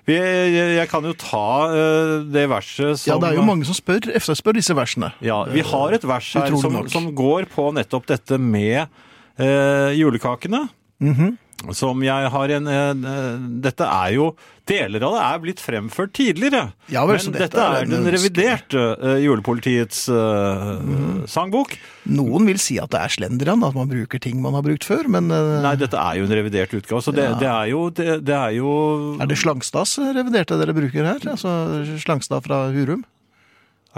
[0.04, 3.66] Vi, jeg, jeg kan jo ta eh, det verset som Ja, det er jo mange
[3.68, 5.14] som spør, efterspør disse versene.
[5.24, 6.90] Ja, vi har et vers her Utrolig som, nok.
[6.92, 10.66] som går på nettopp dette med eh, julekakene.
[11.04, 11.38] Mhm.
[11.72, 14.34] Som jeg har en eh, Dette er jo
[14.64, 16.62] Deler av det er blitt fremført tidligere.
[16.88, 21.26] Ja vel, men dette, dette er den reviderte uh, julepolitiets uh, mm.
[21.28, 21.74] sangbok.
[22.08, 25.10] Noen vil si at det er slendrian, at man bruker ting man har brukt før,
[25.12, 27.36] men uh, Nei, dette er jo en revidert utgave, så det, Ja.
[27.42, 28.72] det er jo det, det er jo
[29.20, 31.28] er det Slangstads reviderte dere bruker her?
[31.36, 33.04] Altså Slangstad fra Hurum?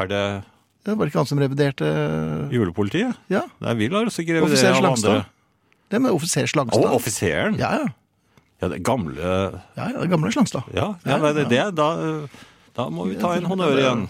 [0.01, 0.25] Er det
[0.89, 1.93] Det var ikke han som reviderte
[2.49, 3.21] julepolitiet?
[3.29, 5.21] Ja, Nei, vi lar oss ikke revidere av andre.
[5.91, 6.91] Det med offiser Å, Slangstad.
[6.97, 7.59] offiseren?
[7.61, 7.93] Ja, ja.
[8.63, 10.67] Ja, det gamle ja, ja, det gamle Slangstad.
[10.73, 11.89] Ja, ja, nei, det, det, da,
[12.77, 14.05] da må vi ta en honnør igjen.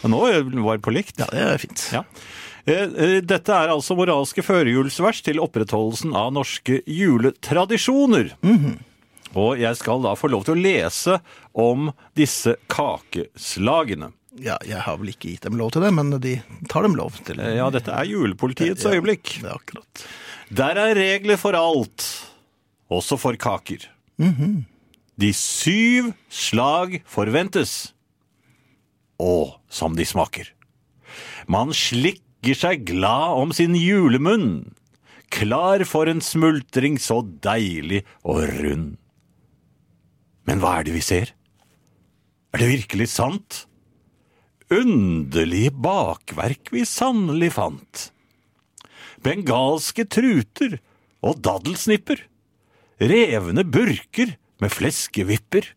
[0.00, 0.20] Men nå
[0.64, 1.18] var det på likt.
[1.20, 1.82] Ja, det er fint.
[1.92, 2.04] Ja.
[2.64, 8.32] Eh, eh, Dette er altså moralske førjulsvers til opprettholdelsen av norske juletradisjoner.
[9.36, 11.20] Og jeg skal da få lov til å lese
[11.52, 14.10] om disse kakeslagene.
[14.38, 16.36] Ja, jeg har vel ikke gitt dem lov til det, men de
[16.70, 17.36] tar dem lov til.
[17.40, 17.48] det.
[17.56, 19.40] Ja, dette er julepolitiets Ja, øyeblikk.
[19.42, 20.04] Det er akkurat.
[20.54, 22.04] Der er regler for alt,
[22.90, 23.88] også for kaker.
[25.20, 27.92] De syv slag forventes.
[29.20, 30.46] og som de smaker.
[31.46, 34.72] Man slikker seg glad om sin julemunn,
[35.28, 38.96] klar for en smultring så deilig og rund.
[40.48, 41.34] Men hva er det vi ser?
[42.54, 43.66] Er det virkelig sant?
[44.70, 48.10] Underlig bakverk vi sannelig fant
[49.24, 50.78] bengalske truter
[51.20, 52.22] og daddelsnipper,
[53.00, 55.74] revne burker med fleskevipper,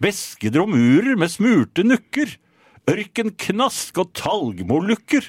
[0.00, 2.30] Beskede romurer med smurte nukker,
[2.88, 5.26] ørkenknask og talgmolukker,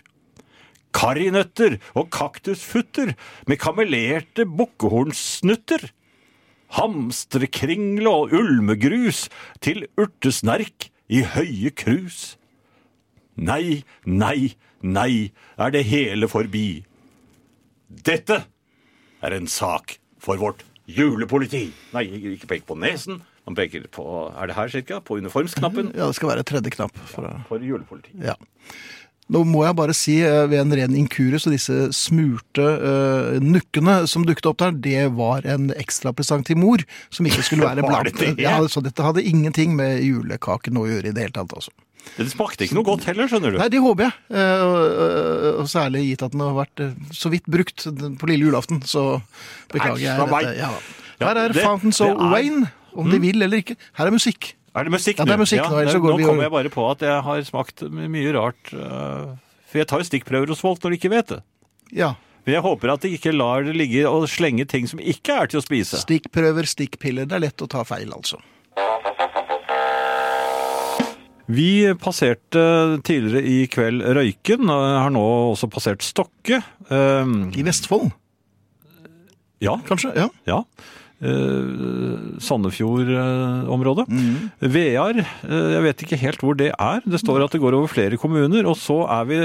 [0.95, 3.11] karrinøtter og kaktusfutter
[3.51, 5.89] med kamelerte bukkehornsnutter,
[6.77, 9.25] hamstrekringle og ulmegrus
[9.59, 12.37] til urtesnerk i høye krus.
[13.35, 16.83] Nei, nei, nei, er det hele forbi.
[17.87, 18.43] Dette
[19.21, 21.69] er en sak for vårt julepoliti.
[21.95, 22.05] Nei,
[22.35, 23.21] ikke pek på nesen.
[23.47, 24.03] Man peker på
[24.37, 24.99] Er det her, cirka?
[25.01, 26.97] På uniformsknappen Ja, det skal være tredje knapp.
[27.09, 28.13] For, ja, for julepoliti.
[28.21, 28.37] ja.
[29.31, 34.01] Nå må jeg bare si eh, ved en ren inkurie, så disse smurte uh, nukkene
[34.11, 38.09] som dukket opp der, det var en ekstrapresang til mor, som ikke skulle være blant
[38.11, 38.43] det det?
[38.43, 41.71] Ja, så dette hadde ingenting med julekaken å gjøre i det hele tatt, altså.
[42.17, 43.57] Det smakte ikke noe godt heller, skjønner du.
[43.61, 44.13] Nei, det håper jeg.
[44.35, 47.85] Eh, og- og særlig gitt at den har vært eh, så vidt brukt
[48.19, 49.21] på lille julaften, så
[49.71, 50.57] beklager jeg dette.
[50.57, 50.71] Ja.
[51.21, 52.31] Her er Fountains of Mm.
[52.33, 53.77] Wayne, om de vil eller ikke.
[53.93, 54.53] Her er musikk.
[54.75, 56.99] Er det musikk Ja, det er musikk nå, ja, nå kommer jeg bare på at
[56.99, 58.71] jeg har smakt mye rart.
[58.71, 61.41] For jeg tar jo stikkprøver hos folk når de ikke vet det.
[61.91, 62.13] Ja.
[62.45, 65.47] Men jeg håper at de ikke lar det ligge og slenge ting som ikke er
[65.47, 65.99] til å spise.
[66.01, 67.27] Stikkprøver, stikkpiller.
[67.27, 68.39] Det er lett å ta feil, altså.
[71.51, 72.63] Vi passerte
[73.07, 76.61] tidligere i kveld Røyken, og har nå også passert Stokke.
[76.91, 78.11] Um, I Vestfold,
[79.61, 80.09] ja, kanskje?
[80.17, 80.27] Ja.
[80.49, 80.61] ja.
[81.21, 84.07] Uh, Sandefjord-området.
[84.09, 84.47] Mm.
[84.73, 87.03] Vear, eh, jeg vet ikke helt hvor det er.
[87.05, 89.37] Det står at det går over flere kommuner, og så er vi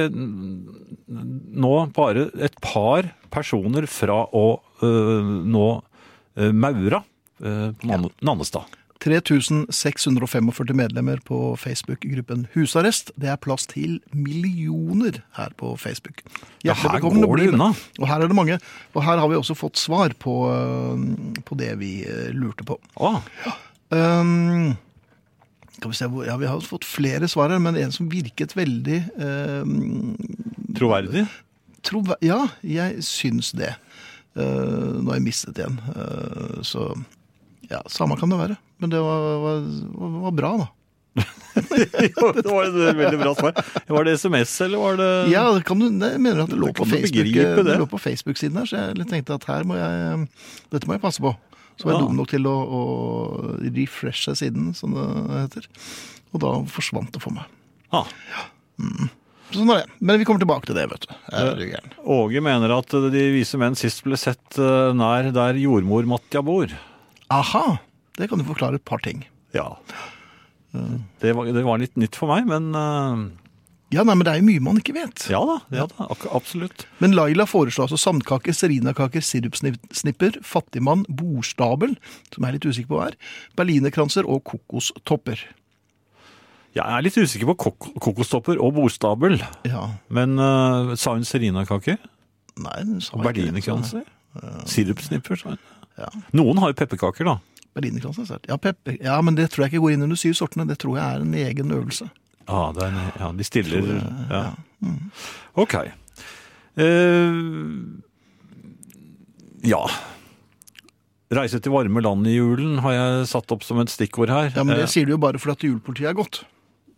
[1.06, 4.46] nå bare et par personer fra å
[4.80, 5.66] øh, nå
[6.40, 7.02] øh, Maura
[7.44, 8.72] øh, på Nanne- Nannestad.
[9.04, 13.12] 3645 medlemmer på Facebook-gruppen Husarrest.
[13.20, 16.24] Det er plass til millioner her på Facebook.
[16.64, 17.72] Ja, her går det unna.
[18.00, 18.58] Og her er det mange.
[18.94, 21.06] Og her har vi også fått svar på, øh,
[21.44, 22.80] på det vi øh, lurte på.
[22.96, 23.20] Ah,
[23.90, 24.74] Um,
[25.78, 29.02] kan vi se ja, vi har fått flere svar her, men en som virket veldig
[29.14, 30.16] um,
[30.74, 31.26] troverdig.
[31.86, 33.76] Trover, Ja, jeg syns det.
[34.34, 35.78] Uh, nå har jeg mistet en.
[35.94, 36.88] Uh, så
[37.70, 38.56] ja, samme kan det være.
[38.78, 39.62] Men det var, var,
[40.26, 40.66] var, bra, da.
[41.56, 43.54] det var et veldig bra svar.
[43.88, 46.84] Var det SMS, eller var det Ja, kan du, jeg mener at det lå på
[46.84, 47.78] Facebook, det det.
[47.80, 50.26] lå på Facebook-siden her, så jeg tenkte at her må jeg
[50.74, 51.32] Dette må jeg passe på.
[51.76, 52.08] Så var jeg Ja.
[52.08, 52.82] dum nok til å, å
[53.60, 55.06] refreshe siden, som det
[55.40, 55.66] heter.
[56.32, 57.48] Og da forsvant det for meg.
[57.92, 58.08] Ah.
[59.52, 59.90] Sånn er det.
[60.00, 61.12] Men vi kommer tilbake til det, vet du.
[61.32, 61.92] Du.
[62.16, 66.72] Åge mener at De vise menn sist ble sett nær der jordmor Matja bor.
[67.32, 67.78] Aha!
[68.16, 69.24] Det kan du forklare et par ting.
[69.56, 69.70] Ja.
[71.20, 73.26] Det var, det var litt nytt for meg, men uh...
[73.94, 75.28] Ja, nei, men det er jo mye man ikke vet.
[75.30, 75.60] ja da.
[75.70, 76.88] Ja da absolutt.
[76.98, 81.94] Men Laila foreslår altså sandkaker, serinakaker, sirupsnipper, fattigmann, bordstabel,
[82.34, 83.20] som jeg er litt usikker på hva er,
[83.56, 85.44] berlinerkranser og kokostopper.
[86.76, 92.02] Jeg er litt usikker på kok kokostopper og bordstabel, Ja, men uh, sa hun serinakaker?
[92.56, 93.28] nei, hun sa ikke det.
[93.30, 94.04] Berlinerkranser?
[94.68, 95.38] Sirupsnipper?
[95.40, 95.62] sa hun.
[95.96, 96.10] Ja.
[96.36, 97.38] Noen har jo pepperkaker, da.
[97.76, 98.38] Berlinerkranser.
[98.48, 98.96] Ja, pepper.
[99.04, 100.64] ja, men det tror jeg ikke går inn under syv sortene.
[100.70, 102.08] Det tror jeg er en egen øvelse.
[102.48, 104.42] Ja, det er, en- ja de stiller jeg, ja.
[104.42, 104.92] ja.
[105.60, 105.74] Ok.
[106.76, 107.32] Eh,
[109.66, 109.80] ja.
[111.36, 114.52] Reise til varme land i julen har jeg satt opp som et stikkord her.
[114.54, 116.44] Ja, men det Eh, sier du jo bare fordi at julepolitiet er godt.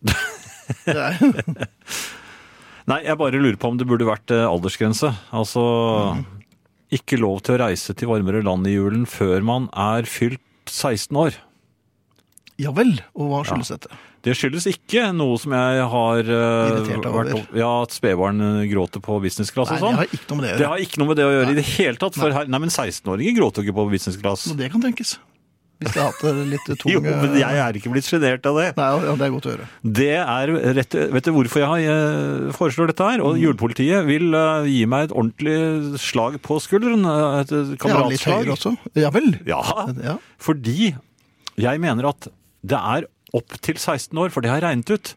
[2.88, 5.10] Nei, jeg bare lurer på om det burde vært eh, aldersgrense.
[5.36, 5.62] Altså
[6.94, 10.40] ikke lov til å reise til varmere land i julen før man er fylt
[10.72, 11.36] 16 år.
[12.58, 13.98] ja vel, og hva skyldes dette?
[14.26, 17.28] Det skyldes ikke noe som jeg har uh, over.
[17.56, 19.98] Ja, at spedbarn eh, gråter på business class Nei, og det sånn.
[20.00, 20.72] har ikke noe med det å Det gjøre.
[20.72, 22.18] har ikke noe med det å gjøre i det hele tatt.
[22.18, 24.48] For her, nei, men 16-åringer gråter jo ikke på business class.
[24.58, 25.14] Det kan tenkes.
[25.78, 28.66] Hvis jeg hadde litt tung Jo, men jeg er ikke blitt sjenert av det.
[28.76, 29.66] Nei, ja, det er godt å høre.
[29.98, 33.18] Det er rett Vet du hvorfor jeg har, eh, foreslår dette her?
[33.22, 33.26] Mm.
[33.28, 37.06] Og julepolitiet vil eh, gi meg et ordentlig slag på skulderen.
[37.42, 38.50] Et Et Ja, litt kameratslag.
[38.56, 38.74] også.
[38.98, 39.36] Ja vel.
[39.46, 39.62] Ja,
[40.02, 40.16] Ja.
[40.38, 40.94] fordi
[41.58, 42.26] jeg mener at
[42.66, 45.14] det er opp til 16 år, for det har jeg regnet ut.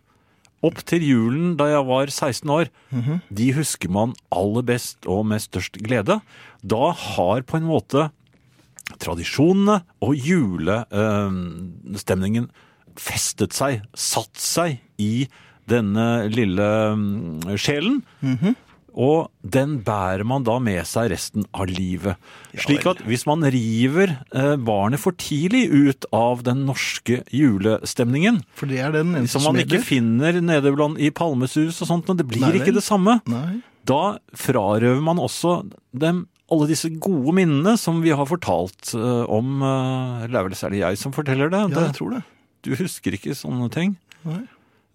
[0.62, 3.22] Opp til julen da jeg var 16 år, Mhm.
[3.34, 6.22] de husker man aller best og med størst glede.
[6.62, 8.12] Da har på en måte
[9.02, 12.48] tradisjonene og julestemningen
[13.00, 15.28] festet seg, satt seg i
[15.70, 18.04] denne lille mm, sjelen.
[18.24, 18.56] Mhm.
[18.92, 22.20] Og den bærer man da med seg resten av livet.
[22.60, 28.68] Slik at hvis man river eh, barnet for tidlig ut av den norske julestemningen, For
[28.68, 32.28] det er den eneste som man ikke finner nede i palmesus og sånt, men det
[32.28, 33.62] blir Nei ikke det samme, Nei.
[33.88, 35.62] da frarøver man også
[35.96, 40.58] dem alle disse gode minnene som vi har fortalt eh, om eh, Eller er vel
[40.60, 41.62] særlig jeg som forteller det?
[41.72, 42.24] Ja, jeg tror det.
[42.68, 43.96] du husker ikke sånne ting?
[44.28, 44.42] Nei.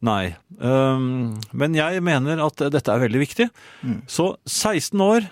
[0.07, 0.25] Nei.
[0.61, 3.47] Um, men jeg mener at dette er veldig viktig.
[3.83, 4.03] Mm.
[4.07, 5.27] Så 16 år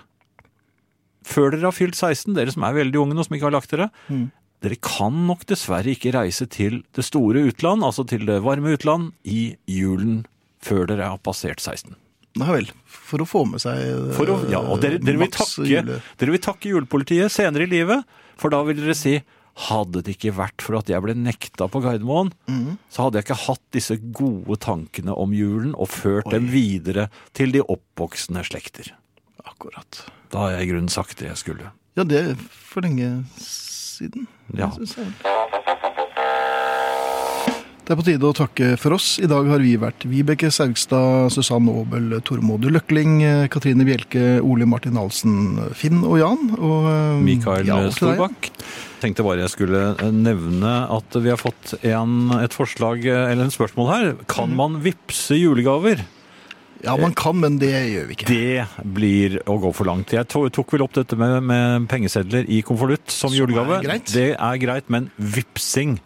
[1.25, 3.71] før dere har fylt 16, dere som er veldig unge nå, som ikke har lagt
[3.73, 4.27] dere, Mm.
[4.61, 9.11] dere kan nok dessverre ikke reise til det store utland, altså til det varme utland,
[9.25, 10.25] i julen
[10.61, 11.95] før dere har passert 16.
[12.35, 12.69] Nei vel.
[13.05, 16.01] For å få med seg eh, For å, ja, og dere, dere, vil takke, jule-
[16.19, 18.03] dere vil takke julepolitiet senere i livet,
[18.39, 19.19] for da vil dere si
[19.69, 22.33] hadde det ikke vært for at jeg ble nekta på Gardermoen,
[22.91, 27.05] så hadde jeg ikke hatt disse gode tankene om julen og ført dem videre
[27.37, 28.89] til de oppvoksende slekter.
[29.47, 30.01] Akkurat.
[30.33, 31.71] Da har jeg i grunnen sagt det jeg skulle.
[31.95, 34.27] Ja, det er for lenge siden.
[34.51, 34.67] Ja.
[34.75, 35.07] synes jeg.
[37.85, 39.19] Det er på tide å takke for oss.
[39.21, 43.19] I dag har vi vært Vibeke Saugstad, Susanne Aabel, Tormod Løkling,
[43.53, 46.47] Katrine Bjelke, Ole Martin Halsen, Finn og Jan.
[46.57, 47.77] Og eh, Mikael ja.
[47.93, 48.49] Storbakk.
[49.03, 53.45] Tenkte bare jeg skulle eh, nevne at vi har fått en, et forslag, eh, eller
[53.45, 54.09] en spørsmål her.
[54.33, 54.57] Kan Mhm.
[54.63, 56.01] man vippse julegaver?
[56.85, 58.27] Ja, man kan, men det gjør vi ikke.
[58.29, 60.09] Det blir å gå for langt.
[60.13, 63.79] Jeg tok vel opp dette med, med pengesedler i konvolutt som, Som er julegave.
[63.85, 64.09] greit.
[64.13, 65.99] Det er greit, men vipsing,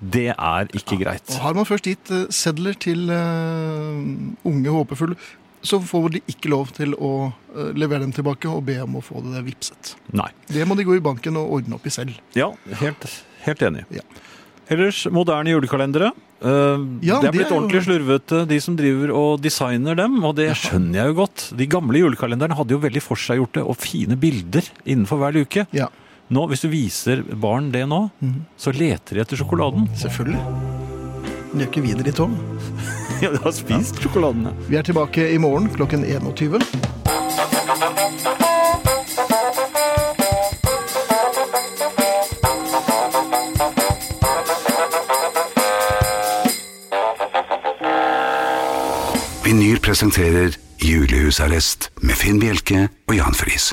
[0.00, 1.28] det er ikke greit.
[1.34, 4.00] Og har man først gitt eh, sedler til uh,
[4.48, 5.16] unge håpefulle,
[5.62, 9.04] så får de ikke lov til å uh, levere dem tilbake og be om å
[9.04, 9.94] få det vipset.
[10.16, 10.30] Nei.
[10.48, 12.16] Det må de gå i banken og ordne opp i selv.
[12.38, 12.48] Ja,
[12.80, 13.04] helt,
[13.44, 13.84] helt enig.
[13.92, 14.06] Ja.
[14.70, 16.12] Ellers moderne julekalendere.
[16.40, 19.98] Uh, Ja, det er det blitt er jo- ordentlig slurvete, de som driver og designer
[19.98, 21.50] dem, og det skjønner jeg jo godt.
[21.58, 25.66] De gamle julekalenderne hadde jo veldig forseggjorte og fine bilder innenfor hver luke.
[25.76, 25.90] Ja,
[26.30, 28.04] Nå, Hvis du viser barn det nå,
[28.60, 29.88] så leter de etter sjokoladen.
[29.98, 30.42] selvfølgelig.
[31.50, 32.36] Men gjør ikke vi det litt om?
[33.20, 34.54] Ja, de har spist sjokoladene.
[34.70, 36.62] Vi er tilbake i morgen klokken 21.
[49.44, 53.70] Vinyl presenterer Julehusarrest med Finn Bjelke og Jan Friis.